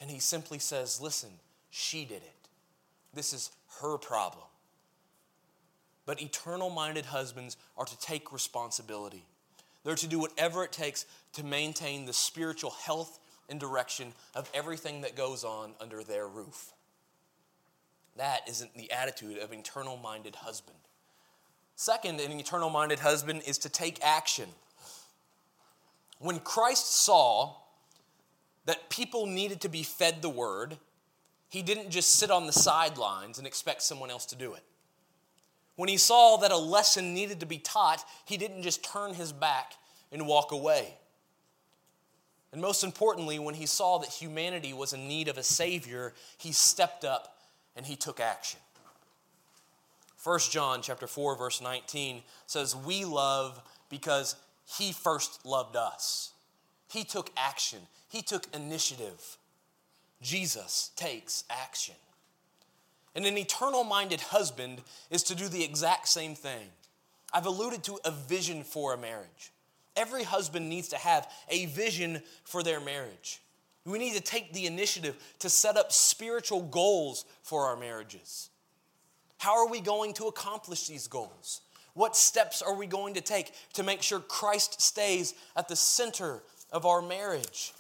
And 0.02 0.10
he 0.10 0.20
simply 0.20 0.60
says, 0.60 1.00
Listen, 1.02 1.30
she 1.70 2.06
did 2.06 2.18
it. 2.24 2.50
This 3.14 3.34
is 3.34 3.52
her 3.82 3.98
problem. 3.98 4.46
But 6.06 6.22
eternal 6.22 6.70
minded 6.70 7.06
husbands 7.06 7.56
are 7.78 7.86
to 7.86 8.00
take 8.00 8.34
responsibility. 8.34 9.26
They're 9.90 9.96
to 9.96 10.08
do 10.08 10.20
whatever 10.20 10.64
it 10.64 10.72
takes 10.72 11.08
to 11.34 11.44
maintain 11.44 12.06
the 12.06 12.14
spiritual 12.14 12.70
health 12.70 13.18
and 13.50 13.60
direction 13.60 14.14
of 14.36 14.48
everything 14.54 15.02
that 15.02 15.16
goes 15.16 15.44
on 15.44 15.72
under 15.82 16.04
their 16.04 16.28
roof. 16.28 16.74
That 18.16 18.48
isn't 18.48 18.76
the 18.78 18.92
attitude 18.92 19.40
of 19.40 19.52
an 19.52 19.58
eternal 19.58 19.98
minded 19.98 20.36
husband. 20.36 20.78
Second, 21.76 22.20
an 22.20 22.32
eternal 22.34 22.70
minded 22.70 23.00
husband 23.00 23.42
is 23.48 23.58
to 23.58 23.68
take 23.68 23.98
action. 24.06 24.50
When 26.20 26.38
Christ 26.38 26.96
saw 26.96 27.56
that 28.66 28.92
people 28.92 29.26
needed 29.26 29.60
to 29.62 29.70
be 29.70 29.82
fed 29.82 30.22
the 30.22 30.30
word, 30.30 30.78
he 31.48 31.64
didn't 31.64 31.90
just 31.90 32.14
sit 32.14 32.30
on 32.30 32.46
the 32.46 32.54
sidelines 32.54 33.40
and 33.40 33.48
expect 33.48 33.82
someone 33.82 34.12
else 34.12 34.28
to 34.28 34.36
do 34.36 34.54
it. 34.54 34.62
When 35.80 35.88
he 35.88 35.96
saw 35.96 36.36
that 36.36 36.52
a 36.52 36.58
lesson 36.58 37.14
needed 37.14 37.40
to 37.40 37.46
be 37.46 37.58
taught, 37.58 38.04
he 38.26 38.36
didn't 38.36 38.64
just 38.64 38.84
turn 38.84 39.14
his 39.14 39.32
back 39.32 39.76
and 40.12 40.28
walk 40.28 40.52
away. 40.52 40.94
And 42.52 42.62
most 42.62 42.84
importantly, 42.84 43.40
when 43.40 43.56
he 43.56 43.66
saw 43.66 43.98
that 44.00 44.10
humanity 44.10 44.74
was 44.74 44.92
in 44.92 45.08
need 45.08 45.30
of 45.30 45.38
a 45.38 45.44
Savior, 45.44 46.14
he 46.38 46.52
stepped 46.52 47.06
up 47.06 47.38
and 47.78 47.86
he 47.86 47.96
took 47.96 48.20
action. 48.20 48.60
1 50.22 50.40
John 50.52 50.82
chapter 50.82 51.08
4 51.08 51.38
verse 51.38 51.62
19 51.62 52.24
says 52.46 52.76
we 52.76 53.06
love 53.06 53.62
because 53.90 54.36
he 54.66 54.92
first 54.92 55.46
loved 55.46 55.78
us. 55.78 56.34
He 56.92 57.06
took 57.06 57.32
action. 57.38 57.80
He 58.10 58.22
took 58.22 58.54
initiative. 58.54 59.38
Jesus 60.22 60.92
takes 60.98 61.46
action. 61.50 61.96
And 63.16 63.26
an 63.26 63.38
eternal 63.38 63.84
minded 63.84 64.22
husband 64.22 64.82
is 65.10 65.24
to 65.24 65.36
do 65.36 65.48
the 65.48 65.64
exact 65.64 66.08
same 66.08 66.36
thing. 66.36 66.68
I've 67.34 67.46
alluded 67.46 67.84
to 67.86 68.00
a 68.06 68.12
vision 68.12 68.64
for 68.64 68.94
a 68.94 68.98
marriage. 68.98 69.52
Every 69.96 70.24
husband 70.24 70.70
needs 70.70 70.88
to 70.90 70.98
have 70.98 71.30
a 71.50 71.66
vision 71.68 72.22
for 72.44 72.64
their 72.64 72.80
marriage. 72.80 73.42
We 73.86 73.98
need 74.00 74.14
to 74.14 74.22
take 74.22 74.54
the 74.54 74.66
initiative 74.66 75.16
to 75.40 75.50
set 75.50 75.78
up 75.78 75.92
spiritual 75.92 76.62
goals 76.62 77.26
for 77.42 77.66
our 77.66 77.76
marriages. 77.76 78.50
How 79.38 79.58
are 79.58 79.70
we 79.70 79.80
going 79.80 80.14
to 80.14 80.26
accomplish 80.26 80.88
these 80.88 81.08
goals? 81.08 81.62
What 81.94 82.16
steps 82.16 82.62
are 82.62 82.76
we 82.76 82.88
going 82.88 83.16
to 83.16 83.22
take 83.22 83.54
to 83.74 83.84
make 83.84 84.04
sure 84.04 84.20
Christ 84.20 84.82
stays 84.82 85.34
at 85.56 85.68
the 85.68 85.76
center 85.76 86.44
of 86.72 86.86
our 86.86 87.02
marriage? 87.02 87.74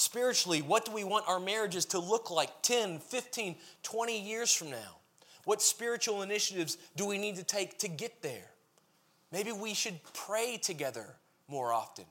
Spiritually, 0.00 0.62
what 0.62 0.86
do 0.86 0.92
we 0.92 1.04
want 1.04 1.28
our 1.28 1.38
marriages 1.38 1.84
to 1.84 1.98
look 1.98 2.30
like 2.30 2.62
10, 2.62 3.00
15, 3.00 3.54
20 3.82 4.18
years 4.18 4.50
from 4.50 4.70
now? 4.70 4.96
What 5.44 5.60
spiritual 5.60 6.22
initiatives 6.22 6.78
do 6.96 7.04
we 7.04 7.18
need 7.18 7.36
to 7.36 7.44
take 7.44 7.76
to 7.80 7.88
get 7.88 8.22
there? 8.22 8.48
Maybe 9.30 9.52
we 9.52 9.74
should 9.74 10.00
pray 10.14 10.56
together 10.56 11.04
more 11.48 11.74
often. 11.74 12.06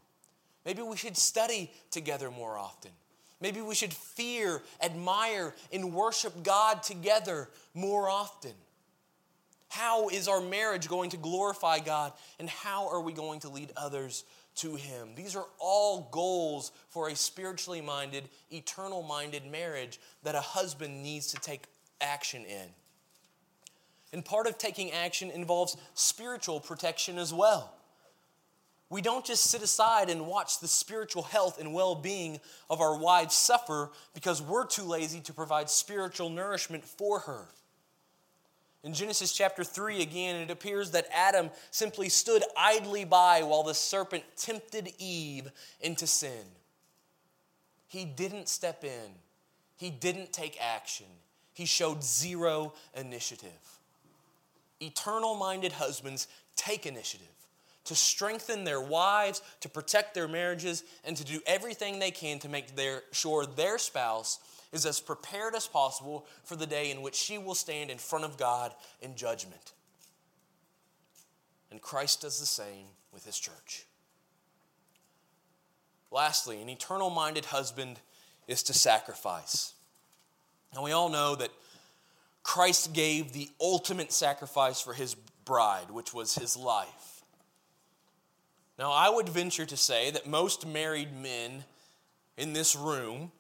Maybe 0.67 0.83
we 0.83 0.97
should 0.97 1.17
study 1.17 1.71
together 1.89 2.29
more 2.29 2.59
often. 2.59 2.91
Maybe 3.41 3.59
we 3.59 3.73
should 3.73 3.91
fear, 3.91 4.61
admire, 4.83 5.55
and 5.73 5.91
worship 5.91 6.43
God 6.43 6.83
together 6.83 7.49
more 7.73 8.07
often. 8.07 8.53
How 9.67 10.09
is 10.09 10.27
our 10.27 10.41
marriage 10.41 10.87
going 10.87 11.09
to 11.09 11.17
glorify 11.17 11.79
God, 11.79 12.13
and 12.39 12.49
how 12.49 12.87
are 12.89 13.01
we 13.01 13.13
going 13.13 13.39
to 13.39 13.49
lead 13.49 13.71
others 13.75 14.25
to 14.61 14.75
Him? 14.75 15.09
These 15.15 15.35
are 15.35 15.45
all 15.59 16.09
goals 16.11 16.71
for 16.89 17.09
a 17.09 17.15
spiritually 17.15 17.81
minded, 17.81 18.29
eternal 18.51 19.03
minded 19.03 19.45
marriage 19.45 19.99
that 20.23 20.35
a 20.35 20.41
husband 20.41 21.03
needs 21.03 21.27
to 21.27 21.37
take 21.37 21.63
action 22.01 22.45
in. 22.45 22.67
And 24.11 24.25
part 24.25 24.47
of 24.47 24.57
taking 24.57 24.91
action 24.91 25.29
involves 25.29 25.77
spiritual 25.93 26.59
protection 26.59 27.17
as 27.17 27.33
well. 27.33 27.73
We 28.89 29.01
don't 29.03 29.23
just 29.23 29.43
sit 29.43 29.61
aside 29.61 30.09
and 30.09 30.25
watch 30.25 30.59
the 30.59 30.67
spiritual 30.67 31.21
health 31.23 31.59
and 31.59 31.73
well 31.73 31.93
being 31.93 32.39
of 32.69 32.81
our 32.81 32.97
wives 32.97 33.35
suffer 33.35 33.91
because 34.15 34.41
we're 34.41 34.65
too 34.65 34.83
lazy 34.83 35.19
to 35.21 35.33
provide 35.33 35.69
spiritual 35.69 36.29
nourishment 36.29 36.83
for 36.83 37.19
her. 37.19 37.47
In 38.83 38.93
Genesis 38.93 39.33
chapter 39.33 39.63
3, 39.63 40.01
again, 40.01 40.37
it 40.37 40.51
appears 40.51 40.91
that 40.91 41.07
Adam 41.13 41.49
simply 41.69 42.07
stood 42.07 42.43
idly 42.57 43.03
by 43.03 43.43
while 43.43 43.63
the 43.63 43.73
serpent 43.73 44.23
tempted 44.37 44.93
Eve 44.97 45.51
into 45.81 46.07
sin. 46.07 46.45
He 47.87 48.05
didn't 48.05 48.47
step 48.47 48.83
in, 48.83 49.11
he 49.75 49.89
didn't 49.89 50.31
take 50.31 50.57
action, 50.61 51.07
he 51.53 51.65
showed 51.65 52.03
zero 52.03 52.73
initiative. 52.95 53.49
Eternal 54.79 55.35
minded 55.35 55.73
husbands 55.73 56.27
take 56.55 56.85
initiative 56.85 57.27
to 57.85 57.95
strengthen 57.95 58.63
their 58.63 58.79
wives, 58.79 59.41
to 59.61 59.67
protect 59.67 60.13
their 60.13 60.27
marriages, 60.27 60.83
and 61.03 61.17
to 61.17 61.23
do 61.23 61.41
everything 61.47 61.97
they 61.97 62.11
can 62.11 62.37
to 62.37 62.47
make 62.47 62.75
their, 62.75 63.01
sure 63.11 63.45
their 63.45 63.79
spouse 63.79 64.39
is 64.71 64.85
as 64.85 64.99
prepared 64.99 65.55
as 65.55 65.67
possible 65.67 66.25
for 66.43 66.55
the 66.55 66.67
day 66.67 66.91
in 66.91 67.01
which 67.01 67.15
she 67.15 67.37
will 67.37 67.55
stand 67.55 67.89
in 67.89 67.97
front 67.97 68.25
of 68.25 68.37
God 68.37 68.73
in 69.01 69.15
judgment. 69.15 69.73
And 71.71 71.81
Christ 71.81 72.21
does 72.21 72.39
the 72.39 72.45
same 72.45 72.87
with 73.11 73.25
his 73.25 73.37
church. 73.39 73.85
Lastly, 76.11 76.61
an 76.61 76.69
eternal 76.69 77.09
minded 77.09 77.45
husband 77.45 77.99
is 78.47 78.63
to 78.63 78.73
sacrifice. 78.73 79.73
And 80.73 80.83
we 80.83 80.91
all 80.91 81.09
know 81.09 81.35
that 81.35 81.51
Christ 82.43 82.93
gave 82.93 83.31
the 83.31 83.49
ultimate 83.61 84.11
sacrifice 84.11 84.81
for 84.81 84.93
his 84.93 85.15
bride, 85.45 85.91
which 85.91 86.13
was 86.13 86.35
his 86.35 86.57
life. 86.57 87.23
Now, 88.77 88.91
I 88.91 89.09
would 89.09 89.29
venture 89.29 89.65
to 89.65 89.77
say 89.77 90.09
that 90.11 90.25
most 90.25 90.65
married 90.65 91.13
men 91.13 91.65
in 92.37 92.53
this 92.53 92.75
room 92.75 93.31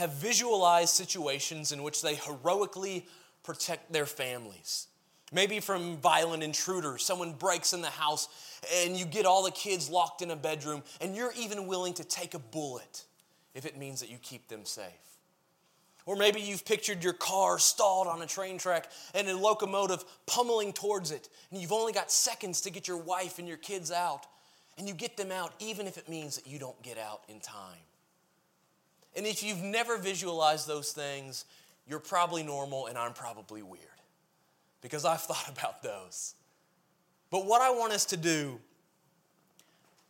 have 0.00 0.14
visualized 0.14 0.94
situations 0.94 1.72
in 1.72 1.82
which 1.82 2.02
they 2.02 2.14
heroically 2.14 3.06
protect 3.42 3.92
their 3.92 4.06
families. 4.06 4.88
Maybe 5.32 5.60
from 5.60 5.98
violent 5.98 6.42
intruders, 6.42 7.04
someone 7.04 7.34
breaks 7.34 7.72
in 7.72 7.82
the 7.82 7.90
house 7.90 8.28
and 8.82 8.96
you 8.96 9.04
get 9.04 9.26
all 9.26 9.44
the 9.44 9.50
kids 9.50 9.88
locked 9.88 10.22
in 10.22 10.30
a 10.30 10.36
bedroom, 10.36 10.82
and 11.00 11.14
you're 11.14 11.32
even 11.38 11.66
willing 11.66 11.94
to 11.94 12.04
take 12.04 12.34
a 12.34 12.38
bullet 12.38 13.04
if 13.54 13.64
it 13.64 13.76
means 13.76 14.00
that 14.00 14.10
you 14.10 14.18
keep 14.18 14.48
them 14.48 14.64
safe. 14.64 14.84
Or 16.06 16.16
maybe 16.16 16.40
you've 16.40 16.64
pictured 16.64 17.04
your 17.04 17.12
car 17.12 17.58
stalled 17.58 18.08
on 18.08 18.22
a 18.22 18.26
train 18.26 18.58
track 18.58 18.90
and 19.14 19.28
a 19.28 19.36
locomotive 19.36 20.04
pummeling 20.26 20.72
towards 20.72 21.10
it, 21.10 21.28
and 21.50 21.60
you've 21.60 21.72
only 21.72 21.92
got 21.92 22.10
seconds 22.10 22.62
to 22.62 22.70
get 22.70 22.88
your 22.88 22.96
wife 22.96 23.38
and 23.38 23.46
your 23.46 23.58
kids 23.58 23.92
out. 23.92 24.26
And 24.78 24.88
you 24.88 24.94
get 24.94 25.18
them 25.18 25.30
out 25.30 25.52
even 25.58 25.86
if 25.86 25.98
it 25.98 26.08
means 26.08 26.36
that 26.36 26.46
you 26.46 26.58
don't 26.58 26.80
get 26.82 26.96
out 26.96 27.22
in 27.28 27.38
time. 27.40 27.76
And 29.16 29.26
if 29.26 29.42
you've 29.42 29.62
never 29.62 29.98
visualized 29.98 30.68
those 30.68 30.92
things, 30.92 31.44
you're 31.86 31.98
probably 31.98 32.42
normal 32.42 32.86
and 32.86 32.96
I'm 32.96 33.12
probably 33.12 33.62
weird 33.62 33.84
because 34.80 35.04
I've 35.04 35.20
thought 35.22 35.48
about 35.48 35.82
those. 35.82 36.34
But 37.30 37.46
what 37.46 37.62
I 37.62 37.70
want 37.70 37.92
us 37.92 38.04
to 38.06 38.16
do 38.16 38.60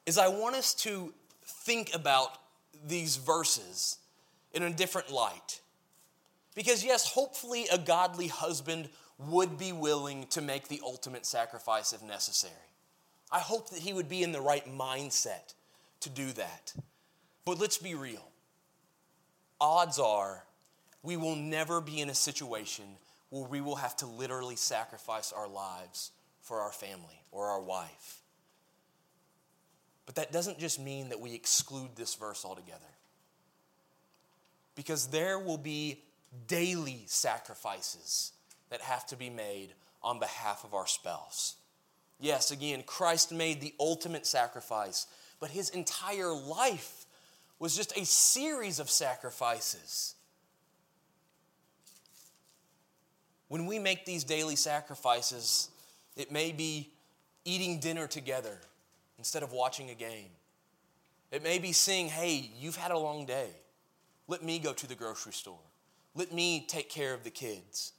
is 0.07 0.19
I 0.19 0.29
want 0.29 0.57
us 0.57 0.75
to 0.75 1.13
think 1.43 1.95
about 1.95 2.39
these 2.87 3.17
verses 3.17 3.99
in 4.53 4.63
a 4.63 4.71
different 4.71 5.11
light. 5.11 5.61
Because, 6.55 6.85
yes, 6.85 7.13
hopefully 7.13 7.67
a 7.71 7.79
godly 7.79 8.27
husband 8.27 8.89
would 9.19 9.59
be 9.59 9.73
willing 9.73 10.27
to 10.29 10.41
make 10.41 10.69
the 10.69 10.81
ultimate 10.85 11.27
sacrifice 11.27 11.93
if 11.93 12.03
necessary. 12.03 12.55
I 13.31 13.39
hope 13.39 13.71
that 13.71 13.81
he 13.81 13.93
would 13.93 14.09
be 14.09 14.23
in 14.23 14.33
the 14.33 14.41
right 14.41 14.67
mindset 14.67 15.55
to 16.01 16.11
do 16.11 16.33
that. 16.33 16.73
But 17.45 17.61
let's 17.61 17.79
be 17.79 17.95
real. 17.95 18.30
Odds 19.61 19.99
are 19.99 20.45
we 21.03 21.17
will 21.17 21.37
never 21.37 21.81
be 21.81 22.01
in 22.01 22.11
a 22.11 22.15
situation 22.15 22.85
where 23.31 23.47
we 23.47 23.61
will 23.61 23.77
have 23.77 23.97
to 23.97 24.07
literally 24.07 24.57
sacrifice 24.57 25.33
our 25.33 25.49
lives 25.49 26.11
for 26.43 26.61
our 26.61 26.73
family 26.73 27.23
or 27.31 27.47
our 27.47 27.61
wife. 27.61 28.21
But 30.07 30.17
that 30.17 30.33
doesn't 30.33 30.59
just 30.59 30.81
mean 30.81 31.11
that 31.11 31.21
we 31.21 31.35
exclude 31.35 31.91
this 31.95 32.15
verse 32.17 32.45
altogether. 32.45 32.81
Because 34.75 35.07
there 35.07 35.39
will 35.39 35.59
be 35.59 36.03
daily 36.49 37.05
sacrifices 37.07 38.33
that 38.71 38.81
have 38.81 39.07
to 39.07 39.17
be 39.17 39.31
made 39.31 39.69
on 40.03 40.19
behalf 40.19 40.65
of 40.65 40.75
our 40.75 40.87
spouse. 40.87 41.57
Yes, 42.19 42.51
again, 42.51 42.83
Christ 42.85 43.33
made 43.33 43.61
the 43.61 43.75
ultimate 43.79 44.27
sacrifice, 44.27 45.07
but 45.39 45.51
his 45.51 45.71
entire 45.71 46.33
life 46.33 47.00
was 47.61 47.77
just 47.77 47.97
a 47.97 48.05
series 48.05 48.81
of 48.81 48.91
sacrifices. 48.91 50.17
When 53.49 53.67
we 53.67 53.79
make 53.79 54.07
these 54.07 54.25
daily 54.25 54.57
sacrifices, 54.57 55.69
it 56.17 56.33
may 56.33 56.53
be 56.53 56.91
eating 57.45 57.79
dinner 57.79 58.07
together 58.07 58.59
instead 59.19 59.43
of 59.43 59.53
watching 59.53 59.91
a 59.91 59.95
game. 59.95 60.31
It 61.31 61.43
may 61.43 61.59
be 61.59 61.73
saying, 61.73 62.09
hey, 62.09 62.51
you've 62.59 62.77
had 62.77 62.91
a 62.91 62.99
long 62.99 63.27
day. 63.27 63.51
Let 64.27 64.43
me 64.43 64.59
go 64.59 64.73
to 64.73 64.87
the 64.87 64.95
grocery 64.95 65.33
store. 65.33 65.59
Let 66.15 66.33
me 66.33 66.65
take 66.67 66.89
care 66.89 67.13
of 67.13 67.25
the 67.25 67.31
kids. 67.31 67.93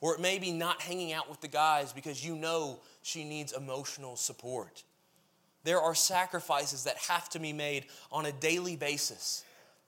Or 0.00 0.14
it 0.14 0.20
may 0.20 0.38
be 0.38 0.52
not 0.52 0.82
hanging 0.82 1.12
out 1.12 1.30
with 1.30 1.40
the 1.40 1.48
guys 1.48 1.92
because 1.92 2.24
you 2.24 2.36
know 2.36 2.80
she 3.02 3.24
needs 3.24 3.52
emotional 3.52 4.16
support. 4.16 4.82
There 5.66 5.80
are 5.80 5.96
sacrifices 5.96 6.84
that 6.84 6.96
have 7.08 7.28
to 7.30 7.40
be 7.40 7.52
made 7.52 7.86
on 8.12 8.24
a 8.24 8.30
daily 8.30 8.76
basis 8.76 9.42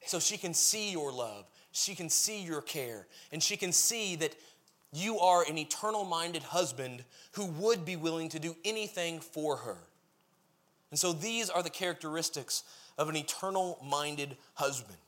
so 0.05 0.19
she 0.19 0.37
can 0.37 0.53
see 0.53 0.91
your 0.91 1.13
love, 1.13 1.45
she 1.71 1.95
can 1.95 2.11
see 2.11 2.43
your 2.43 2.61
care, 2.61 3.07
and 3.31 3.41
she 3.41 3.57
can 3.57 3.71
see 3.71 4.17
that 4.17 4.35
you 4.93 5.21
are 5.21 5.45
an 5.49 5.57
eternal 5.57 6.05
minded 6.05 6.43
husband 6.43 7.05
who 7.35 7.47
would 7.47 7.85
be 7.85 7.95
willing 7.95 8.29
to 8.31 8.41
do 8.41 8.57
anything 8.65 9.21
for 9.21 9.59
her. 9.59 9.77
And 10.91 10.99
so 10.99 11.13
these 11.13 11.49
are 11.49 11.63
the 11.63 11.71
characteristics 11.71 12.65
of 12.99 13.09
an 13.09 13.15
eternal 13.15 13.79
minded 13.89 14.37
husband. 14.55 14.99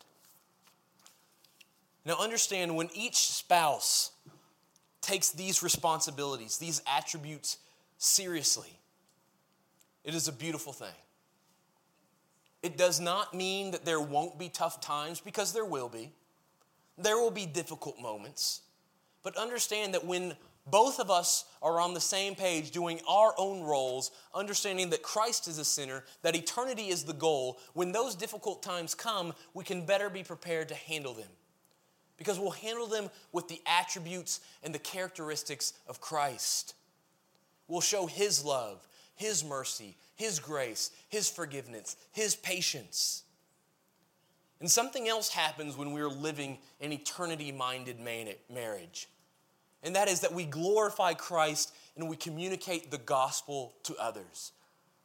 Now, 2.04 2.14
understand 2.20 2.76
when 2.76 2.90
each 2.94 3.16
spouse 3.16 4.12
takes 5.00 5.30
these 5.30 5.64
responsibilities, 5.64 6.59
these 6.59 6.80
attributes 6.87 7.59
seriously, 7.98 8.78
it 10.04 10.14
is 10.14 10.28
a 10.28 10.32
beautiful 10.32 10.72
thing. 10.72 10.88
It 12.62 12.76
does 12.76 13.00
not 13.00 13.34
mean 13.34 13.70
that 13.70 13.84
there 13.84 14.00
won't 14.00 14.38
be 14.38 14.48
tough 14.48 14.80
times 14.80 15.20
because 15.20 15.52
there 15.52 15.64
will 15.64 15.88
be. 15.88 16.12
There 16.98 17.16
will 17.16 17.30
be 17.30 17.46
difficult 17.46 18.00
moments. 18.00 18.60
But 19.22 19.36
understand 19.36 19.94
that 19.94 20.04
when 20.04 20.34
both 20.66 21.00
of 21.00 21.10
us 21.10 21.46
are 21.62 21.80
on 21.80 21.94
the 21.94 22.00
same 22.00 22.34
page 22.34 22.70
doing 22.70 23.00
our 23.08 23.34
own 23.38 23.62
roles, 23.62 24.10
understanding 24.34 24.90
that 24.90 25.02
Christ 25.02 25.48
is 25.48 25.58
a 25.58 25.64
sinner, 25.64 26.04
that 26.22 26.36
eternity 26.36 26.88
is 26.88 27.04
the 27.04 27.12
goal, 27.12 27.58
when 27.74 27.92
those 27.92 28.14
difficult 28.14 28.62
times 28.62 28.94
come, 28.94 29.32
we 29.54 29.64
can 29.64 29.86
better 29.86 30.10
be 30.10 30.22
prepared 30.22 30.68
to 30.68 30.74
handle 30.74 31.14
them. 31.14 31.28
Because 32.18 32.38
we'll 32.38 32.50
handle 32.50 32.86
them 32.86 33.08
with 33.32 33.48
the 33.48 33.62
attributes 33.66 34.40
and 34.62 34.74
the 34.74 34.78
characteristics 34.78 35.72
of 35.86 36.00
Christ. 36.00 36.74
We'll 37.66 37.80
show 37.80 38.06
His 38.06 38.44
love, 38.44 38.86
His 39.20 39.44
mercy, 39.44 39.96
His 40.16 40.40
grace, 40.40 40.90
His 41.09 41.30
forgiveness, 41.30 41.96
His 42.11 42.35
patience. 42.35 43.22
And 44.59 44.70
something 44.70 45.09
else 45.09 45.28
happens 45.28 45.76
when 45.76 45.92
we're 45.92 46.09
living 46.09 46.59
an 46.80 46.92
eternity 46.92 47.52
minded 47.52 47.98
marriage 48.00 49.09
and 49.83 49.96
that 49.96 50.09
is 50.09 50.20
that 50.20 50.33
we 50.33 50.44
glorify 50.44 51.14
Christ 51.14 51.72
and 51.96 52.09
we 52.09 52.16
communicate 52.16 52.90
the 52.90 52.98
gospel 52.98 53.74
to 53.85 53.96
others. 53.96 54.52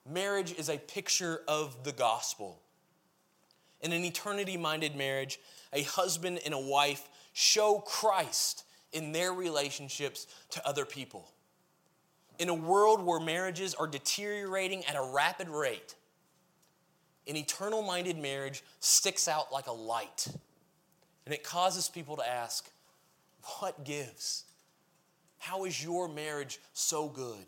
Marriage 0.10 0.54
is 0.54 0.70
a 0.70 0.78
picture 0.78 1.42
of 1.48 1.84
the 1.84 1.92
gospel. 1.92 2.60
In 3.82 3.92
an 3.92 4.04
eternity 4.04 4.58
minded 4.58 4.96
marriage, 4.96 5.40
a 5.72 5.84
husband 5.84 6.40
and 6.46 6.54
a 6.54 6.60
wife 6.60 7.08
show 7.34 7.80
Christ 7.80 8.64
in 8.92 9.12
their 9.12 9.34
relationships 9.34 10.28
to 10.52 10.68
other 10.68 10.86
people. 10.86 11.30
In 12.38 12.50
a 12.50 12.54
world 12.54 13.06
where 13.06 13.20
marriages 13.20 13.74
are 13.74 13.88
deteriorating 13.88 14.84
at 14.86 14.96
a 14.96 15.12
rapid 15.14 15.50
rate, 15.50 15.96
an 17.28 17.36
eternal 17.36 17.82
minded 17.82 18.18
marriage 18.18 18.64
sticks 18.80 19.28
out 19.28 19.52
like 19.52 19.68
a 19.68 19.72
light. 19.72 20.28
And 21.26 21.34
it 21.34 21.44
causes 21.44 21.90
people 21.90 22.18
to 22.18 22.28
ask, 22.28 22.70
what 23.60 23.84
gives? 23.84 24.44
How 25.40 25.66
is 25.66 25.84
your 25.84 26.08
marriage 26.08 26.60
so 26.74 27.08
good? 27.08 27.46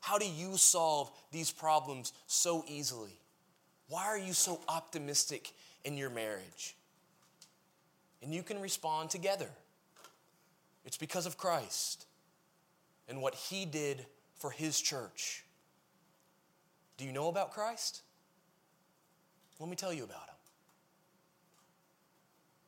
How 0.00 0.18
do 0.18 0.26
you 0.26 0.56
solve 0.56 1.10
these 1.30 1.50
problems 1.50 2.12
so 2.26 2.64
easily? 2.68 3.18
Why 3.88 4.04
are 4.04 4.18
you 4.18 4.32
so 4.32 4.60
optimistic 4.68 5.52
in 5.84 5.96
your 5.96 6.10
marriage? 6.10 6.74
And 8.22 8.34
you 8.34 8.42
can 8.42 8.60
respond 8.60 9.10
together. 9.10 9.48
It's 10.84 10.96
because 10.96 11.24
of 11.24 11.38
Christ 11.38 12.06
and 13.08 13.22
what 13.22 13.34
he 13.34 13.64
did 13.64 14.04
for 14.44 14.50
his 14.50 14.78
church. 14.78 15.42
Do 16.98 17.06
you 17.06 17.12
know 17.12 17.28
about 17.28 17.50
Christ? 17.50 18.02
Let 19.58 19.70
me 19.70 19.74
tell 19.74 19.90
you 19.90 20.04
about 20.04 20.28
him. 20.28 20.34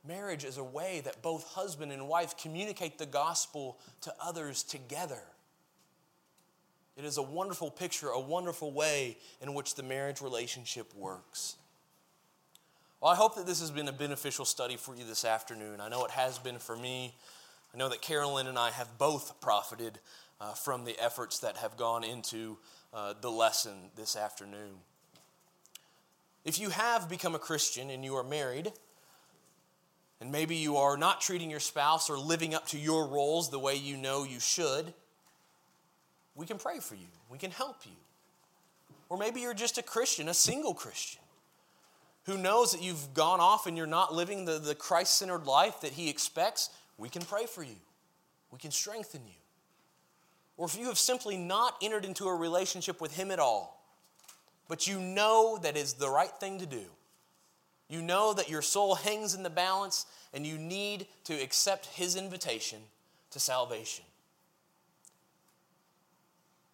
Marriage 0.08 0.46
is 0.46 0.56
a 0.56 0.64
way 0.64 1.02
that 1.04 1.20
both 1.20 1.44
husband 1.48 1.92
and 1.92 2.08
wife 2.08 2.34
communicate 2.38 2.96
the 2.96 3.04
gospel 3.04 3.76
to 4.00 4.14
others 4.18 4.62
together. 4.62 5.20
It 6.96 7.04
is 7.04 7.18
a 7.18 7.22
wonderful 7.22 7.70
picture, 7.70 8.08
a 8.08 8.20
wonderful 8.20 8.72
way 8.72 9.18
in 9.42 9.52
which 9.52 9.74
the 9.74 9.82
marriage 9.82 10.22
relationship 10.22 10.94
works. 10.94 11.56
Well, 13.02 13.12
I 13.12 13.16
hope 13.16 13.36
that 13.36 13.44
this 13.44 13.60
has 13.60 13.70
been 13.70 13.88
a 13.88 13.92
beneficial 13.92 14.46
study 14.46 14.78
for 14.78 14.96
you 14.96 15.04
this 15.04 15.26
afternoon. 15.26 15.82
I 15.82 15.90
know 15.90 16.06
it 16.06 16.12
has 16.12 16.38
been 16.38 16.56
for 16.56 16.74
me. 16.74 17.14
I 17.74 17.76
know 17.76 17.90
that 17.90 18.00
Carolyn 18.00 18.46
and 18.46 18.58
I 18.58 18.70
have 18.70 18.96
both 18.96 19.42
profited 19.42 19.98
uh, 20.40 20.52
from 20.52 20.84
the 20.84 20.98
efforts 21.02 21.38
that 21.40 21.56
have 21.58 21.76
gone 21.76 22.04
into 22.04 22.58
uh, 22.92 23.14
the 23.20 23.30
lesson 23.30 23.90
this 23.96 24.16
afternoon. 24.16 24.76
If 26.44 26.60
you 26.60 26.70
have 26.70 27.08
become 27.08 27.34
a 27.34 27.38
Christian 27.38 27.90
and 27.90 28.04
you 28.04 28.16
are 28.16 28.24
married, 28.24 28.72
and 30.20 30.32
maybe 30.32 30.56
you 30.56 30.76
are 30.76 30.96
not 30.96 31.20
treating 31.20 31.50
your 31.50 31.60
spouse 31.60 32.08
or 32.08 32.16
living 32.16 32.54
up 32.54 32.66
to 32.68 32.78
your 32.78 33.06
roles 33.06 33.50
the 33.50 33.58
way 33.58 33.74
you 33.74 33.96
know 33.96 34.24
you 34.24 34.40
should, 34.40 34.94
we 36.34 36.46
can 36.46 36.58
pray 36.58 36.78
for 36.78 36.94
you. 36.94 37.08
We 37.28 37.38
can 37.38 37.50
help 37.50 37.84
you. 37.84 37.96
Or 39.08 39.18
maybe 39.18 39.40
you're 39.40 39.54
just 39.54 39.78
a 39.78 39.82
Christian, 39.82 40.28
a 40.28 40.34
single 40.34 40.74
Christian, 40.74 41.22
who 42.24 42.36
knows 42.36 42.72
that 42.72 42.82
you've 42.82 43.14
gone 43.14 43.40
off 43.40 43.66
and 43.66 43.76
you're 43.76 43.86
not 43.86 44.14
living 44.14 44.44
the, 44.44 44.58
the 44.58 44.74
Christ 44.74 45.14
centered 45.18 45.46
life 45.46 45.80
that 45.82 45.92
He 45.92 46.10
expects. 46.10 46.70
We 46.98 47.08
can 47.08 47.22
pray 47.22 47.46
for 47.46 47.62
you. 47.62 47.76
We 48.50 48.58
can 48.58 48.70
strengthen 48.70 49.22
you. 49.26 49.45
Or 50.56 50.66
if 50.66 50.78
you 50.78 50.86
have 50.86 50.98
simply 50.98 51.36
not 51.36 51.76
entered 51.82 52.04
into 52.04 52.26
a 52.26 52.34
relationship 52.34 53.00
with 53.00 53.14
Him 53.16 53.30
at 53.30 53.38
all, 53.38 53.84
but 54.68 54.86
you 54.86 55.00
know 55.00 55.58
that 55.62 55.76
is 55.76 55.94
the 55.94 56.08
right 56.08 56.30
thing 56.30 56.58
to 56.58 56.66
do, 56.66 56.84
you 57.88 58.02
know 58.02 58.32
that 58.32 58.48
your 58.48 58.62
soul 58.62 58.96
hangs 58.96 59.34
in 59.34 59.42
the 59.42 59.50
balance 59.50 60.06
and 60.34 60.46
you 60.46 60.58
need 60.58 61.06
to 61.24 61.34
accept 61.34 61.86
His 61.86 62.16
invitation 62.16 62.80
to 63.30 63.38
salvation. 63.38 64.04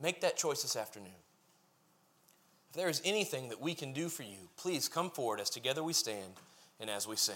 Make 0.01 0.21
that 0.23 0.37
choice 0.37 0.63
this 0.63 0.77
afternoon. 0.77 1.11
If 2.71 2.77
there 2.77 2.89
is 2.89 3.03
anything 3.05 3.51
that 3.51 3.61
we 3.61 3.75
can 3.75 3.93
do 3.93 4.09
for 4.09 4.23
you, 4.23 4.49
please 4.57 4.89
come 4.89 5.11
forward 5.11 5.41
as 5.41 5.51
together 5.51 5.83
we 5.83 5.93
stand 5.93 6.33
and 6.81 6.89
as 6.89 7.07
we 7.07 7.17
sing. 7.17 7.35